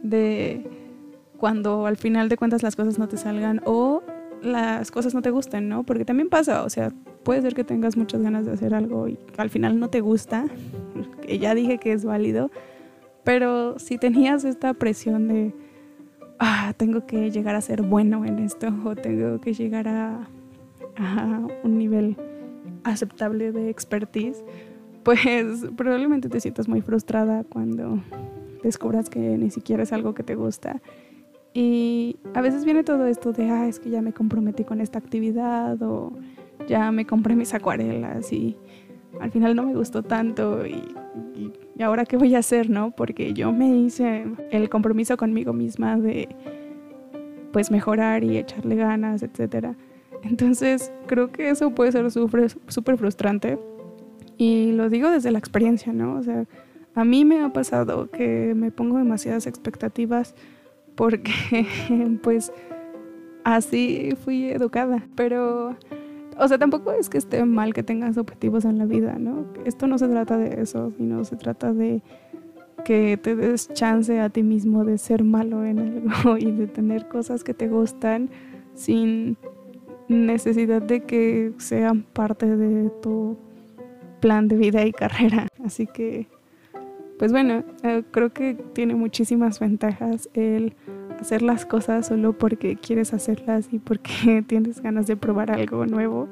de 0.02 0.66
cuando 1.40 1.86
al 1.86 1.96
final 1.96 2.28
de 2.28 2.36
cuentas 2.36 2.62
las 2.62 2.76
cosas 2.76 2.98
no 2.98 3.08
te 3.08 3.16
salgan 3.16 3.62
o 3.64 4.02
las 4.42 4.90
cosas 4.90 5.14
no 5.14 5.22
te 5.22 5.30
gusten, 5.30 5.70
¿no? 5.70 5.84
Porque 5.84 6.04
también 6.04 6.28
pasa, 6.28 6.64
o 6.64 6.70
sea, 6.70 6.92
puede 7.24 7.40
ser 7.40 7.54
que 7.54 7.64
tengas 7.64 7.96
muchas 7.96 8.20
ganas 8.20 8.44
de 8.44 8.52
hacer 8.52 8.74
algo 8.74 9.08
y 9.08 9.18
al 9.38 9.48
final 9.48 9.80
no 9.80 9.88
te 9.88 10.02
gusta, 10.02 10.44
que 11.22 11.38
ya 11.38 11.54
dije 11.54 11.78
que 11.78 11.92
es 11.92 12.04
válido, 12.04 12.50
pero 13.24 13.78
si 13.78 13.96
tenías 13.96 14.44
esta 14.44 14.74
presión 14.74 15.28
de, 15.28 15.54
ah, 16.38 16.74
tengo 16.76 17.06
que 17.06 17.30
llegar 17.30 17.54
a 17.54 17.62
ser 17.62 17.80
bueno 17.82 18.26
en 18.26 18.38
esto 18.38 18.68
o 18.84 18.94
tengo 18.94 19.40
que 19.40 19.54
llegar 19.54 19.88
a, 19.88 20.28
a 20.96 21.40
un 21.64 21.78
nivel 21.78 22.18
aceptable 22.84 23.50
de 23.50 23.70
expertise, 23.70 24.44
pues 25.04 25.64
probablemente 25.76 26.28
te 26.28 26.38
sientas 26.38 26.68
muy 26.68 26.82
frustrada 26.82 27.44
cuando 27.44 27.98
descubras 28.62 29.08
que 29.08 29.20
ni 29.20 29.50
siquiera 29.50 29.84
es 29.84 29.92
algo 29.94 30.12
que 30.12 30.22
te 30.22 30.34
gusta 30.34 30.82
y 31.52 32.16
a 32.34 32.40
veces 32.40 32.64
viene 32.64 32.84
todo 32.84 33.06
esto 33.06 33.32
de, 33.32 33.50
ah, 33.50 33.66
es 33.66 33.80
que 33.80 33.90
ya 33.90 34.02
me 34.02 34.12
comprometí 34.12 34.64
con 34.64 34.80
esta 34.80 34.98
actividad 34.98 35.82
o 35.82 36.12
ya 36.68 36.92
me 36.92 37.06
compré 37.06 37.34
mis 37.34 37.54
acuarelas 37.54 38.32
y 38.32 38.56
al 39.20 39.30
final 39.32 39.56
no 39.56 39.64
me 39.64 39.74
gustó 39.74 40.02
tanto 40.02 40.64
y, 40.66 40.82
ahora 41.82 42.04
qué 42.04 42.16
voy 42.16 42.34
a 42.34 42.38
hacer, 42.38 42.68
¿no? 42.68 42.90
Porque 42.92 43.32
yo 43.32 43.52
me 43.52 43.68
hice 43.68 44.26
el 44.50 44.68
compromiso 44.68 45.16
conmigo 45.16 45.52
misma 45.52 45.96
de 45.98 46.28
pues 47.52 47.70
mejorar 47.70 48.22
y 48.22 48.36
echarle 48.36 48.76
ganas, 48.76 49.22
etc. 49.22 49.68
Entonces 50.22 50.92
creo 51.06 51.32
que 51.32 51.50
eso 51.50 51.74
puede 51.74 51.90
ser 51.90 52.10
súper 52.10 52.96
frustrante 52.98 53.58
y 54.36 54.72
lo 54.72 54.88
digo 54.88 55.10
desde 55.10 55.30
la 55.30 55.38
experiencia, 55.38 55.92
¿no? 55.92 56.16
O 56.16 56.22
sea, 56.22 56.44
a 56.94 57.04
mí 57.04 57.24
me 57.24 57.42
ha 57.42 57.52
pasado 57.52 58.10
que 58.10 58.54
me 58.54 58.70
pongo 58.70 58.98
demasiadas 58.98 59.46
expectativas 59.46 60.34
porque 61.00 61.32
pues 62.22 62.52
así 63.42 64.10
fui 64.22 64.50
educada, 64.50 65.02
pero 65.14 65.74
o 66.36 66.46
sea, 66.46 66.58
tampoco 66.58 66.92
es 66.92 67.08
que 67.08 67.16
esté 67.16 67.42
mal 67.46 67.72
que 67.72 67.82
tengas 67.82 68.18
objetivos 68.18 68.66
en 68.66 68.76
la 68.76 68.84
vida, 68.84 69.16
¿no? 69.18 69.46
Esto 69.64 69.86
no 69.86 69.96
se 69.96 70.08
trata 70.08 70.36
de 70.36 70.60
eso, 70.60 70.92
sino 70.98 71.24
se 71.24 71.36
trata 71.36 71.72
de 71.72 72.02
que 72.84 73.16
te 73.16 73.34
des 73.34 73.72
chance 73.72 74.20
a 74.20 74.28
ti 74.28 74.42
mismo 74.42 74.84
de 74.84 74.98
ser 74.98 75.24
malo 75.24 75.64
en 75.64 75.78
algo 75.78 76.36
y 76.38 76.50
de 76.50 76.66
tener 76.66 77.08
cosas 77.08 77.44
que 77.44 77.54
te 77.54 77.66
gustan 77.66 78.28
sin 78.74 79.38
necesidad 80.08 80.82
de 80.82 81.04
que 81.04 81.54
sean 81.56 82.02
parte 82.12 82.58
de 82.58 82.90
tu 83.00 83.38
plan 84.20 84.48
de 84.48 84.56
vida 84.56 84.84
y 84.84 84.92
carrera. 84.92 85.48
Así 85.64 85.86
que 85.86 86.28
pues 87.20 87.32
bueno, 87.32 87.64
eh, 87.82 88.02
creo 88.12 88.32
que 88.32 88.54
tiene 88.72 88.94
muchísimas 88.94 89.60
ventajas 89.60 90.30
el 90.32 90.74
hacer 91.20 91.42
las 91.42 91.66
cosas 91.66 92.06
solo 92.06 92.32
porque 92.32 92.76
quieres 92.76 93.12
hacerlas 93.12 93.68
y 93.70 93.78
porque 93.78 94.42
tienes 94.46 94.80
ganas 94.80 95.06
de 95.06 95.18
probar 95.18 95.50
algo 95.50 95.84
nuevo. 95.84 96.28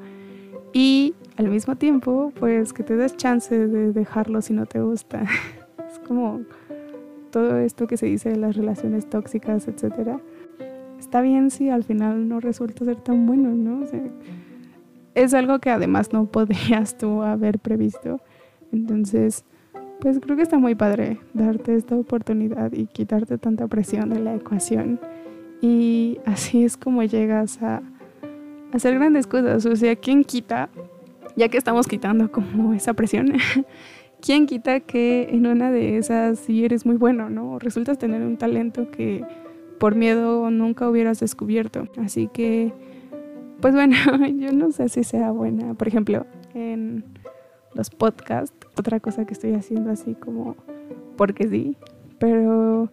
Y 0.73 1.13
al 1.37 1.49
mismo 1.49 1.75
tiempo, 1.75 2.33
pues 2.39 2.73
que 2.73 2.81
te 2.81 2.95
des 2.95 3.15
chance 3.15 3.55
de 3.55 3.93
dejarlo 3.93 4.41
si 4.41 4.53
no 4.53 4.65
te 4.65 4.81
gusta. 4.81 5.25
Es 5.91 5.99
como 5.99 6.41
todo 7.29 7.59
esto 7.59 7.85
que 7.85 7.95
se 7.95 8.07
dice 8.07 8.29
de 8.29 8.37
las 8.37 8.55
relaciones 8.55 9.07
tóxicas, 9.07 9.67
etc. 9.67 10.17
Está 10.99 11.21
bien 11.21 11.51
si 11.51 11.69
al 11.69 11.83
final 11.83 12.27
no 12.27 12.39
resulta 12.39 12.83
ser 12.83 12.95
tan 12.95 13.27
bueno, 13.27 13.49
¿no? 13.51 13.85
es 15.13 15.33
algo 15.35 15.59
que 15.59 15.69
además 15.69 16.13
no 16.13 16.25
podrías 16.31 16.97
tú 16.97 17.21
haber 17.21 17.59
previsto. 17.59 18.21
Entonces, 18.71 19.45
pues 19.99 20.19
creo 20.19 20.37
que 20.37 20.43
está 20.43 20.57
muy 20.57 20.75
padre 20.75 21.19
darte 21.33 21.75
esta 21.75 21.95
oportunidad 21.95 22.71
y 22.71 22.85
quitarte 22.85 23.37
tanta 23.37 23.67
presión 23.67 24.09
de 24.09 24.19
la 24.19 24.35
ecuación. 24.35 24.99
Y 25.61 26.19
así 26.25 26.63
es 26.63 26.77
como 26.77 27.03
llegas 27.03 27.61
a 27.61 27.81
hacer 28.71 28.95
grandes 28.95 29.27
cosas. 29.27 29.65
O 29.65 29.75
sea, 29.75 29.95
¿quién 29.95 30.23
quita, 30.23 30.69
ya 31.35 31.49
que 31.49 31.57
estamos 31.57 31.87
quitando 31.87 32.31
como 32.31 32.73
esa 32.73 32.93
presión, 32.93 33.33
quién 34.21 34.45
quita 34.45 34.79
que 34.79 35.29
en 35.31 35.45
una 35.47 35.71
de 35.71 35.97
esas 35.97 36.39
sí 36.39 36.63
eres 36.63 36.85
muy 36.85 36.95
bueno, 36.95 37.29
¿no? 37.29 37.59
Resultas 37.59 37.97
tener 37.97 38.21
un 38.21 38.37
talento 38.37 38.89
que 38.91 39.25
por 39.79 39.95
miedo 39.95 40.49
nunca 40.49 40.89
hubieras 40.89 41.19
descubierto. 41.19 41.87
Así 41.97 42.29
que, 42.31 42.71
pues 43.59 43.73
bueno, 43.73 43.95
yo 44.37 44.53
no 44.53 44.71
sé 44.71 44.87
si 44.87 45.03
sea 45.03 45.31
buena. 45.31 45.73
Por 45.73 45.89
ejemplo, 45.89 46.25
en 46.53 47.03
los 47.73 47.89
podcasts, 47.89 48.55
otra 48.77 48.99
cosa 48.99 49.25
que 49.25 49.33
estoy 49.33 49.53
haciendo 49.53 49.91
así 49.91 50.15
como 50.15 50.55
porque 51.17 51.47
sí, 51.47 51.75
pero 52.17 52.89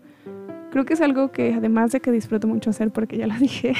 creo 0.70 0.84
que 0.84 0.94
es 0.94 1.00
algo 1.00 1.30
que 1.30 1.54
además 1.54 1.92
de 1.92 2.00
que 2.00 2.10
disfruto 2.10 2.48
mucho 2.48 2.70
hacer 2.70 2.90
porque 2.90 3.16
ya 3.16 3.26
lo 3.26 3.34
dije, 3.38 3.72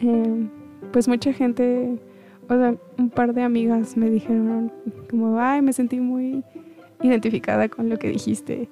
em, 0.00 0.48
pues 0.92 1.08
mucha 1.08 1.32
gente, 1.32 1.98
o 2.48 2.54
sea, 2.54 2.74
un 2.98 3.10
par 3.10 3.34
de 3.34 3.42
amigas 3.42 3.96
me 3.96 4.10
dijeron 4.10 4.72
como, 5.10 5.38
ay, 5.40 5.62
me 5.62 5.72
sentí 5.72 6.00
muy 6.00 6.44
identificada 7.02 7.68
con 7.68 7.88
lo 7.88 7.98
que 7.98 8.08
dijiste. 8.08 8.68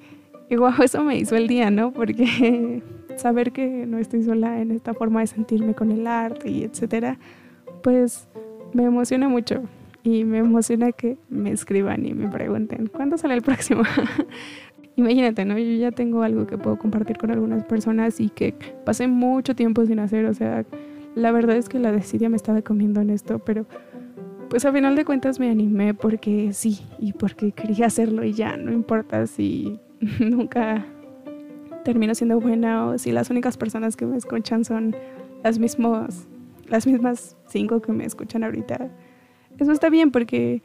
Y 0.48 0.56
wow, 0.56 0.72
eso 0.82 1.02
me 1.02 1.16
hizo 1.16 1.36
el 1.36 1.48
día, 1.48 1.70
¿no? 1.70 1.92
Porque 1.92 2.82
saber 3.16 3.52
que 3.52 3.86
no 3.86 3.98
estoy 3.98 4.22
sola 4.22 4.60
en 4.60 4.70
esta 4.70 4.94
forma 4.94 5.20
de 5.20 5.26
sentirme 5.26 5.74
con 5.74 5.90
el 5.90 6.06
arte 6.06 6.50
y 6.50 6.64
etcétera, 6.64 7.18
pues 7.82 8.28
me 8.72 8.84
emociona 8.84 9.28
mucho 9.28 9.62
y 10.06 10.24
me 10.24 10.38
emociona 10.38 10.92
que 10.92 11.18
me 11.28 11.50
escriban 11.50 12.06
y 12.06 12.14
me 12.14 12.28
pregunten, 12.28 12.86
¿cuándo 12.86 13.18
sale 13.18 13.34
el 13.34 13.42
próximo? 13.42 13.82
Imagínate, 14.96 15.44
¿no? 15.44 15.58
Yo 15.58 15.72
ya 15.72 15.90
tengo 15.90 16.22
algo 16.22 16.46
que 16.46 16.56
puedo 16.56 16.78
compartir 16.78 17.18
con 17.18 17.32
algunas 17.32 17.64
personas 17.64 18.20
y 18.20 18.28
que 18.28 18.54
pasé 18.84 19.08
mucho 19.08 19.56
tiempo 19.56 19.84
sin 19.84 19.98
hacer, 19.98 20.26
o 20.26 20.32
sea, 20.32 20.64
la 21.16 21.32
verdad 21.32 21.56
es 21.56 21.68
que 21.68 21.80
la 21.80 21.90
desidia 21.90 22.28
me 22.28 22.36
estaba 22.36 22.62
comiendo 22.62 23.00
en 23.00 23.10
esto, 23.10 23.40
pero 23.40 23.66
pues 24.48 24.64
a 24.64 24.72
final 24.72 24.94
de 24.94 25.04
cuentas 25.04 25.40
me 25.40 25.50
animé 25.50 25.92
porque 25.92 26.52
sí 26.52 26.82
y 27.00 27.12
porque 27.12 27.50
quería 27.50 27.86
hacerlo 27.86 28.22
y 28.22 28.32
ya, 28.32 28.56
no 28.56 28.70
importa 28.70 29.26
si 29.26 29.80
nunca 30.20 30.86
termino 31.84 32.14
siendo 32.14 32.38
buena 32.38 32.86
o 32.86 32.98
si 32.98 33.10
las 33.10 33.28
únicas 33.28 33.56
personas 33.56 33.96
que 33.96 34.06
me 34.06 34.16
escuchan 34.16 34.64
son 34.64 34.94
las 35.42 35.58
mismas, 35.58 36.28
las 36.68 36.86
mismas 36.86 37.36
cinco 37.48 37.82
que 37.82 37.90
me 37.90 38.04
escuchan 38.04 38.44
ahorita 38.44 38.88
eso 39.58 39.72
está 39.72 39.90
bien 39.90 40.10
porque 40.10 40.62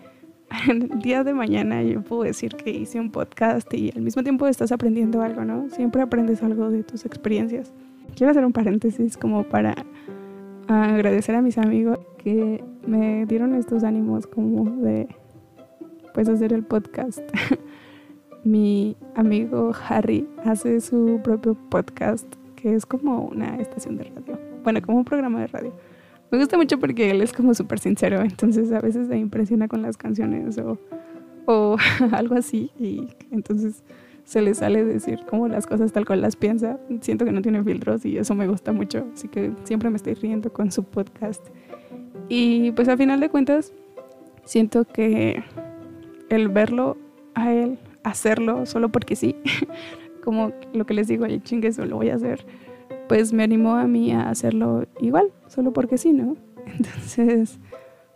el 0.69 0.89
día 0.99 1.23
de 1.23 1.33
mañana 1.33 1.83
yo 1.83 2.01
puedo 2.01 2.23
decir 2.23 2.55
que 2.55 2.71
hice 2.71 2.99
un 2.99 3.11
podcast 3.11 3.73
y 3.73 3.91
al 3.95 4.01
mismo 4.01 4.23
tiempo 4.23 4.47
estás 4.47 4.71
aprendiendo 4.71 5.21
algo, 5.21 5.45
¿no? 5.45 5.69
Siempre 5.69 6.01
aprendes 6.01 6.43
algo 6.43 6.69
de 6.69 6.83
tus 6.83 7.05
experiencias. 7.05 7.73
Quiero 8.15 8.31
hacer 8.31 8.45
un 8.45 8.51
paréntesis 8.51 9.17
como 9.17 9.43
para 9.43 9.75
agradecer 10.67 11.35
a 11.35 11.41
mis 11.41 11.57
amigos 11.57 11.99
que 12.17 12.63
me 12.85 13.25
dieron 13.25 13.55
estos 13.55 13.83
ánimos 13.83 14.27
como 14.27 14.69
de 14.83 15.07
pues 16.13 16.27
hacer 16.29 16.53
el 16.53 16.63
podcast. 16.63 17.19
Mi 18.43 18.97
amigo 19.15 19.71
Harry 19.87 20.27
hace 20.43 20.81
su 20.81 21.19
propio 21.23 21.55
podcast 21.69 22.25
que 22.55 22.73
es 22.75 22.85
como 22.85 23.25
una 23.25 23.55
estación 23.57 23.97
de 23.97 24.05
radio. 24.05 24.39
Bueno, 24.63 24.81
como 24.81 24.99
un 24.99 25.05
programa 25.05 25.41
de 25.41 25.47
radio. 25.47 25.73
Me 26.31 26.37
gusta 26.37 26.57
mucho 26.57 26.79
porque 26.79 27.11
él 27.11 27.21
es 27.21 27.33
como 27.33 27.53
súper 27.53 27.79
sincero, 27.79 28.21
entonces 28.21 28.71
a 28.71 28.79
veces 28.79 29.07
me 29.09 29.17
impresiona 29.17 29.67
con 29.67 29.81
las 29.81 29.97
canciones 29.97 30.57
o, 30.57 30.77
o 31.45 31.77
algo 32.11 32.35
así 32.35 32.71
y 32.79 33.07
entonces 33.31 33.83
se 34.23 34.41
le 34.41 34.53
sale 34.53 34.85
decir 34.85 35.19
como 35.29 35.47
las 35.47 35.67
cosas 35.67 35.91
tal 35.91 36.05
cual 36.05 36.21
las 36.21 36.35
piensa. 36.37 36.79
Siento 37.01 37.25
que 37.25 37.31
no 37.31 37.41
tiene 37.41 37.63
filtros 37.63 38.05
y 38.05 38.17
eso 38.17 38.33
me 38.33 38.47
gusta 38.47 38.71
mucho, 38.71 39.05
así 39.13 39.27
que 39.27 39.51
siempre 39.65 39.89
me 39.89 39.97
estoy 39.97 40.13
riendo 40.13 40.53
con 40.53 40.71
su 40.71 40.83
podcast. 40.83 41.45
Y 42.29 42.71
pues 42.71 42.87
al 42.87 42.97
final 42.97 43.19
de 43.19 43.29
cuentas, 43.29 43.73
siento 44.45 44.85
que 44.85 45.43
el 46.29 46.47
verlo 46.47 46.97
a 47.33 47.51
él, 47.51 47.77
hacerlo 48.03 48.65
solo 48.65 48.89
porque 48.89 49.17
sí, 49.17 49.35
como 50.23 50.53
lo 50.73 50.85
que 50.85 50.93
les 50.93 51.07
digo, 51.07 51.25
el 51.25 51.43
chingue 51.43 51.67
eso 51.67 51.85
lo 51.85 51.97
voy 51.97 52.09
a 52.09 52.15
hacer, 52.15 52.45
pues 53.11 53.33
me 53.33 53.43
animó 53.43 53.75
a 53.75 53.87
mí 53.87 54.13
a 54.13 54.29
hacerlo 54.29 54.85
igual, 55.01 55.33
solo 55.47 55.73
porque 55.73 55.97
sí, 55.97 56.13
¿no? 56.13 56.37
Entonces, 56.65 57.59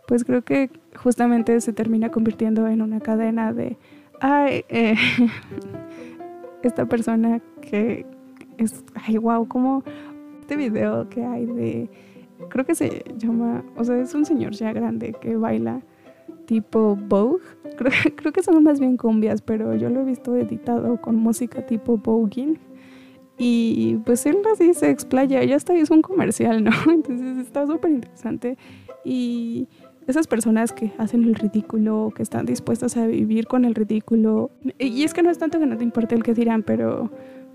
pues 0.08 0.24
creo 0.24 0.40
que 0.40 0.70
justamente 0.94 1.60
se 1.60 1.74
termina 1.74 2.10
convirtiendo 2.10 2.66
en 2.66 2.80
una 2.80 3.00
cadena 3.00 3.52
de, 3.52 3.76
ay, 4.22 4.64
eh, 4.70 4.94
esta 6.62 6.86
persona 6.86 7.42
que 7.60 8.06
es, 8.56 8.86
ay, 8.94 9.18
wow, 9.18 9.46
como 9.46 9.82
este 10.40 10.56
video 10.56 11.10
que 11.10 11.26
hay 11.26 11.44
de, 11.44 11.90
creo 12.48 12.64
que 12.64 12.74
se 12.74 13.04
llama, 13.18 13.66
o 13.76 13.84
sea, 13.84 13.98
es 13.98 14.14
un 14.14 14.24
señor 14.24 14.52
ya 14.52 14.72
grande 14.72 15.14
que 15.20 15.36
baila 15.36 15.82
tipo 16.46 16.96
Vogue. 16.96 17.42
Creo, 17.76 17.92
creo 18.14 18.32
que 18.32 18.42
son 18.42 18.64
más 18.64 18.80
bien 18.80 18.96
cumbias, 18.96 19.42
pero 19.42 19.74
yo 19.74 19.90
lo 19.90 20.00
he 20.00 20.04
visto 20.04 20.34
editado 20.36 20.98
con 21.02 21.16
música 21.16 21.66
tipo 21.66 21.98
Voguing. 21.98 22.58
Y 23.38 23.96
pues 24.04 24.24
él 24.26 24.38
así 24.52 24.72
se 24.74 24.90
explaya, 24.90 25.42
ya 25.44 25.56
está, 25.56 25.74
es 25.74 25.90
un 25.90 26.02
comercial, 26.02 26.64
¿no? 26.64 26.70
Entonces 26.88 27.38
está 27.38 27.66
súper 27.66 27.90
interesante. 27.90 28.56
Y 29.04 29.68
esas 30.06 30.26
personas 30.26 30.72
que 30.72 30.92
hacen 30.98 31.24
el 31.24 31.34
ridículo, 31.34 32.12
que 32.14 32.22
están 32.22 32.46
dispuestas 32.46 32.96
a 32.96 33.06
vivir 33.06 33.46
con 33.46 33.64
el 33.64 33.74
ridículo, 33.74 34.50
y 34.78 35.02
es 35.02 35.12
que 35.12 35.22
no 35.22 35.30
es 35.30 35.38
tanto 35.38 35.58
que 35.58 35.66
no 35.66 35.76
te 35.76 35.84
importe 35.84 36.14
el 36.14 36.22
que 36.22 36.32
dirán, 36.32 36.62
pero 36.62 37.10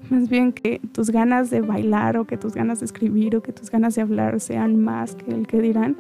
más 0.10 0.30
bien 0.30 0.52
que 0.52 0.80
tus 0.92 1.10
ganas 1.10 1.50
de 1.50 1.62
bailar 1.62 2.18
o 2.18 2.26
que 2.26 2.38
tus 2.38 2.54
ganas 2.54 2.80
de 2.80 2.86
escribir 2.86 3.36
o 3.36 3.42
que 3.42 3.54
tus 3.54 3.70
ganas 3.70 3.96
de 3.96 4.02
hablar 4.02 4.40
sean 4.40 4.78
más 4.78 5.16
que 5.16 5.32
el 5.32 5.48
que 5.48 5.62
dirán, 5.62 5.98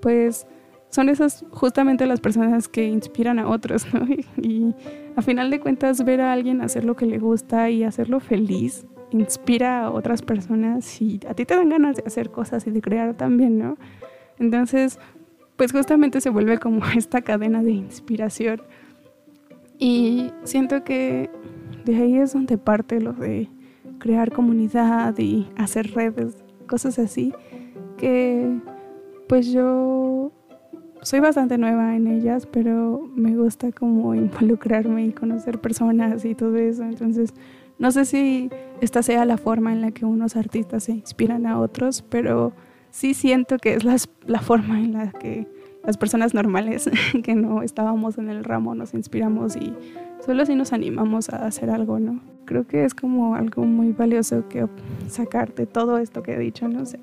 pues 0.00 0.46
son 0.90 1.08
esas 1.08 1.44
justamente 1.50 2.06
las 2.06 2.20
personas 2.20 2.68
que 2.68 2.86
inspiran 2.86 3.38
a 3.38 3.48
otros, 3.48 3.86
¿no? 3.92 4.06
Y, 4.42 4.74
a 5.16 5.22
final 5.22 5.50
de 5.50 5.58
cuentas 5.58 6.04
ver 6.04 6.20
a 6.20 6.32
alguien 6.32 6.60
hacer 6.60 6.84
lo 6.84 6.94
que 6.94 7.04
le 7.04 7.18
gusta 7.18 7.70
y 7.70 7.82
hacerlo 7.82 8.20
feliz 8.20 8.86
inspira 9.10 9.84
a 9.84 9.90
otras 9.90 10.22
personas 10.22 11.00
y 11.00 11.20
a 11.28 11.34
ti 11.34 11.44
te 11.44 11.56
dan 11.56 11.68
ganas 11.68 11.96
de 11.96 12.02
hacer 12.06 12.30
cosas 12.30 12.66
y 12.66 12.70
de 12.70 12.80
crear 12.80 13.14
también, 13.14 13.58
¿no? 13.58 13.76
Entonces, 14.38 14.98
pues 15.56 15.72
justamente 15.72 16.20
se 16.20 16.30
vuelve 16.30 16.58
como 16.58 16.84
esta 16.96 17.22
cadena 17.22 17.62
de 17.62 17.72
inspiración 17.72 18.62
y 19.78 20.30
siento 20.44 20.84
que 20.84 21.30
de 21.84 21.96
ahí 21.96 22.18
es 22.18 22.32
donde 22.32 22.58
parte 22.58 23.00
lo 23.00 23.12
de 23.12 23.48
crear 23.98 24.32
comunidad 24.32 25.16
y 25.18 25.48
hacer 25.56 25.92
redes, 25.92 26.36
cosas 26.66 26.98
así, 26.98 27.32
que 27.96 28.58
pues 29.28 29.50
yo 29.52 30.32
soy 31.02 31.20
bastante 31.20 31.58
nueva 31.58 31.96
en 31.96 32.06
ellas, 32.06 32.46
pero 32.46 33.08
me 33.14 33.36
gusta 33.36 33.72
como 33.72 34.14
involucrarme 34.14 35.06
y 35.06 35.12
conocer 35.12 35.60
personas 35.60 36.24
y 36.24 36.34
todo 36.34 36.56
eso. 36.56 36.82
Entonces, 36.82 37.34
no 37.78 37.90
sé 37.92 38.04
si 38.04 38.50
esta 38.80 39.02
sea 39.02 39.24
la 39.24 39.36
forma 39.36 39.72
en 39.72 39.80
la 39.80 39.90
que 39.90 40.04
unos 40.04 40.36
artistas 40.36 40.84
se 40.84 40.92
inspiran 40.92 41.46
a 41.46 41.58
otros, 41.60 42.02
pero 42.08 42.52
sí 42.90 43.14
siento 43.14 43.58
que 43.58 43.74
es 43.74 43.84
la, 43.84 43.96
la 44.26 44.40
forma 44.40 44.80
en 44.80 44.92
la 44.92 45.10
que 45.12 45.46
las 45.84 45.96
personas 45.96 46.34
normales 46.34 46.90
que 47.22 47.34
no 47.34 47.62
estábamos 47.62 48.18
en 48.18 48.28
el 48.30 48.44
ramo 48.44 48.74
nos 48.74 48.94
inspiramos 48.94 49.56
y 49.56 49.72
solo 50.24 50.42
así 50.42 50.54
nos 50.54 50.72
animamos 50.72 51.30
a 51.30 51.46
hacer 51.46 51.70
algo, 51.70 51.98
¿no? 51.98 52.20
Creo 52.44 52.66
que 52.66 52.84
es 52.84 52.94
como 52.94 53.34
algo 53.34 53.64
muy 53.64 53.92
valioso 53.92 54.48
que 54.48 54.66
sacarte 55.08 55.66
todo 55.66 55.98
esto 55.98 56.22
que 56.22 56.34
he 56.34 56.38
dicho, 56.38 56.68
¿no? 56.68 56.82
O 56.82 56.86
sea, 56.86 57.00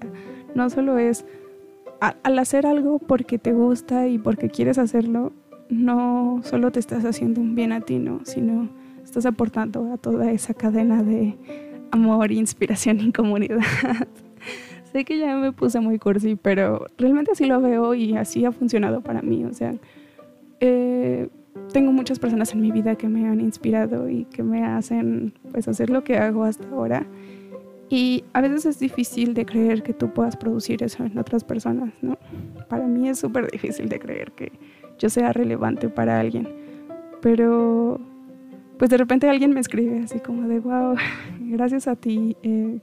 no 0.53 0.69
solo 0.69 0.97
es 0.97 1.25
al 1.99 2.39
hacer 2.39 2.67
algo 2.67 2.99
porque 2.99 3.39
te 3.39 3.53
gusta 3.53 4.07
y 4.07 4.17
porque 4.17 4.49
quieres 4.49 4.77
hacerlo, 4.77 5.31
no 5.69 6.41
solo 6.43 6.71
te 6.71 6.79
estás 6.79 7.05
haciendo 7.05 7.41
un 7.41 7.55
bien 7.55 7.71
a 7.71 7.81
ti, 7.81 7.99
¿no? 7.99 8.19
Sino 8.25 8.69
estás 9.15 9.31
aportando 9.31 9.93
a 9.93 9.97
toda 9.97 10.29
esa 10.29 10.53
cadena 10.53 11.01
de 11.01 11.37
amor, 11.91 12.33
inspiración 12.33 12.99
y 12.99 13.13
comunidad. 13.13 13.59
sé 14.91 15.05
que 15.05 15.17
ya 15.17 15.37
me 15.37 15.53
puse 15.53 15.79
muy 15.79 15.99
cursi, 15.99 16.35
pero 16.35 16.87
realmente 16.97 17.31
así 17.31 17.45
lo 17.45 17.61
veo 17.61 17.93
y 17.93 18.17
así 18.17 18.43
ha 18.43 18.51
funcionado 18.51 18.99
para 18.99 19.21
mí. 19.21 19.45
O 19.45 19.53
sea, 19.53 19.73
eh, 20.59 21.29
tengo 21.71 21.93
muchas 21.93 22.19
personas 22.19 22.51
en 22.51 22.59
mi 22.59 22.73
vida 22.73 22.97
que 22.97 23.07
me 23.07 23.25
han 23.25 23.39
inspirado 23.39 24.09
y 24.09 24.25
que 24.25 24.43
me 24.43 24.65
hacen 24.65 25.33
pues 25.49 25.69
hacer 25.69 25.89
lo 25.89 26.03
que 26.03 26.17
hago 26.17 26.43
hasta 26.43 26.67
ahora. 26.67 27.07
Y 27.87 28.25
a 28.33 28.41
veces 28.41 28.65
es 28.65 28.79
difícil 28.79 29.33
de 29.33 29.45
creer 29.45 29.81
que 29.81 29.93
tú 29.93 30.11
puedas 30.11 30.35
producir 30.35 30.83
eso 30.83 31.05
en 31.05 31.17
otras 31.17 31.45
personas, 31.45 31.93
¿no? 32.01 32.17
Para 32.67 32.85
mí 32.85 33.07
es 33.07 33.19
súper 33.19 33.49
difícil 33.49 33.87
de 33.87 33.97
creer 33.97 34.33
que 34.33 34.51
yo 34.99 35.09
sea 35.09 35.31
relevante 35.31 35.87
para 35.87 36.19
alguien. 36.19 36.49
Pero, 37.21 38.01
pues 38.77 38.89
de 38.89 38.97
repente 38.97 39.29
alguien 39.29 39.53
me 39.53 39.59
escribe 39.59 39.99
así 39.99 40.19
como 40.19 40.47
de, 40.47 40.59
wow, 40.59 40.95
gracias 41.39 41.87
a 41.87 41.95
ti 41.95 42.35
eh, 42.43 42.79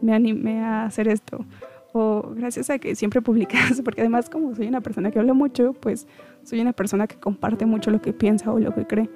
me 0.00 0.14
animé 0.14 0.60
a 0.60 0.84
hacer 0.84 1.08
esto. 1.08 1.44
O 1.92 2.32
gracias 2.34 2.70
a 2.70 2.78
que 2.78 2.96
siempre 2.96 3.22
publicas, 3.22 3.80
porque 3.84 4.00
además 4.00 4.28
como 4.28 4.54
soy 4.54 4.66
una 4.66 4.80
persona 4.80 5.10
que 5.10 5.18
habla 5.18 5.34
mucho, 5.34 5.74
pues 5.74 6.06
soy 6.42 6.60
una 6.60 6.72
persona 6.72 7.06
que 7.06 7.16
comparte 7.16 7.66
mucho 7.66 7.90
lo 7.90 8.00
que 8.00 8.12
piensa 8.12 8.52
o 8.52 8.58
lo 8.58 8.74
que 8.74 8.86
cree. 8.86 9.08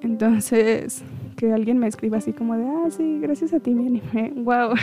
Entonces, 0.00 1.04
que 1.36 1.52
alguien 1.52 1.78
me 1.78 1.88
escriba 1.88 2.18
así 2.18 2.32
como 2.32 2.56
de, 2.56 2.64
ah, 2.64 2.90
sí, 2.90 3.18
gracias 3.20 3.52
a 3.52 3.60
ti 3.60 3.74
me 3.74 3.86
animé. 3.86 4.32
Wow, 4.44 4.74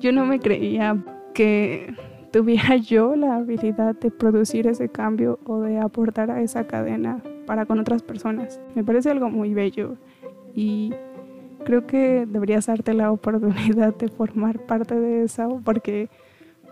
yo 0.00 0.12
no 0.12 0.24
me 0.26 0.38
creía 0.38 1.02
que 1.34 1.94
tuviera 2.32 2.76
yo 2.90 3.14
la 3.14 3.36
habilidad 3.36 3.94
de 3.94 4.10
producir 4.10 4.66
ese 4.66 4.88
cambio 4.88 5.38
o 5.44 5.60
de 5.60 5.78
aportar 5.78 6.30
a 6.30 6.40
esa 6.40 6.66
cadena 6.66 7.22
para 7.46 7.66
con 7.66 7.78
otras 7.78 8.02
personas. 8.02 8.60
Me 8.74 8.82
parece 8.82 9.10
algo 9.10 9.30
muy 9.30 9.54
bello 9.54 9.96
y 10.54 10.92
creo 11.64 11.86
que 11.86 12.26
deberías 12.26 12.66
darte 12.66 12.94
la 12.94 13.10
oportunidad 13.10 13.94
de 13.96 14.08
formar 14.08 14.60
parte 14.60 14.98
de 14.98 15.24
eso 15.24 15.60
porque 15.64 16.08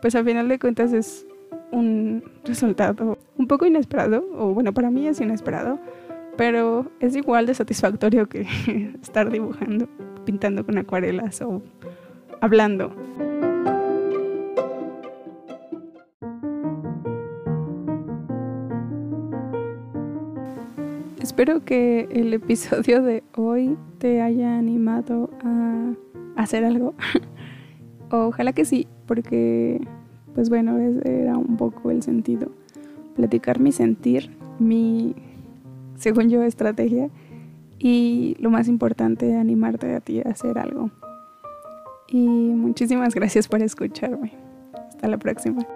pues 0.01 0.15
al 0.15 0.25
final 0.25 0.49
de 0.49 0.59
cuentas 0.59 0.93
es 0.93 1.27
un 1.71 2.23
resultado 2.45 3.19
un 3.39 3.47
poco 3.47 3.67
inesperado 3.67 4.25
o 4.37 4.53
bueno 4.53 4.73
para 4.73 4.91
mí 4.91 5.07
es 5.07 5.21
inesperado 5.21 5.79
pero 6.37 6.91
es 7.01 7.15
igual 7.17 7.47
de 7.47 7.55
satisfactorio 7.55 8.29
que 8.29 8.47
estar 9.03 9.31
dibujando, 9.31 9.89
pintando 10.25 10.65
con 10.65 10.79
acuarelas 10.79 11.41
o 11.43 11.63
hablando. 12.41 12.95
Espero 21.33 21.65
que 21.65 22.09
el 22.11 22.35
episodio 22.35 23.03
de 23.03 23.25
hoy 23.35 23.79
te 23.97 24.21
haya 24.21 24.59
animado 24.59 25.31
a 25.43 25.95
hacer 26.37 26.63
algo. 26.63 26.93
Ojalá 28.11 28.53
que 28.53 28.67
sí, 28.67 28.87
porque 29.07 29.81
pues 30.35 30.51
bueno, 30.51 30.77
ese 30.77 31.23
era 31.23 31.39
un 31.39 31.57
poco 31.57 31.91
el 31.91 32.03
sentido. 32.03 32.53
Platicar 33.17 33.61
mi 33.61 33.73
sentir, 33.73 34.37
mi 34.59 35.15
según 35.97 36.29
yo, 36.29 36.43
estrategia. 36.43 37.09
Y 37.79 38.37
lo 38.39 38.51
más 38.51 38.69
importante, 38.69 39.35
animarte 39.35 39.95
a 39.95 40.01
ti 40.01 40.21
a 40.21 40.29
hacer 40.29 40.59
algo. 40.59 40.91
Y 42.09 42.27
muchísimas 42.27 43.15
gracias 43.15 43.49
por 43.49 43.63
escucharme. 43.63 44.35
Hasta 44.91 45.09
la 45.09 45.17
próxima. 45.17 45.67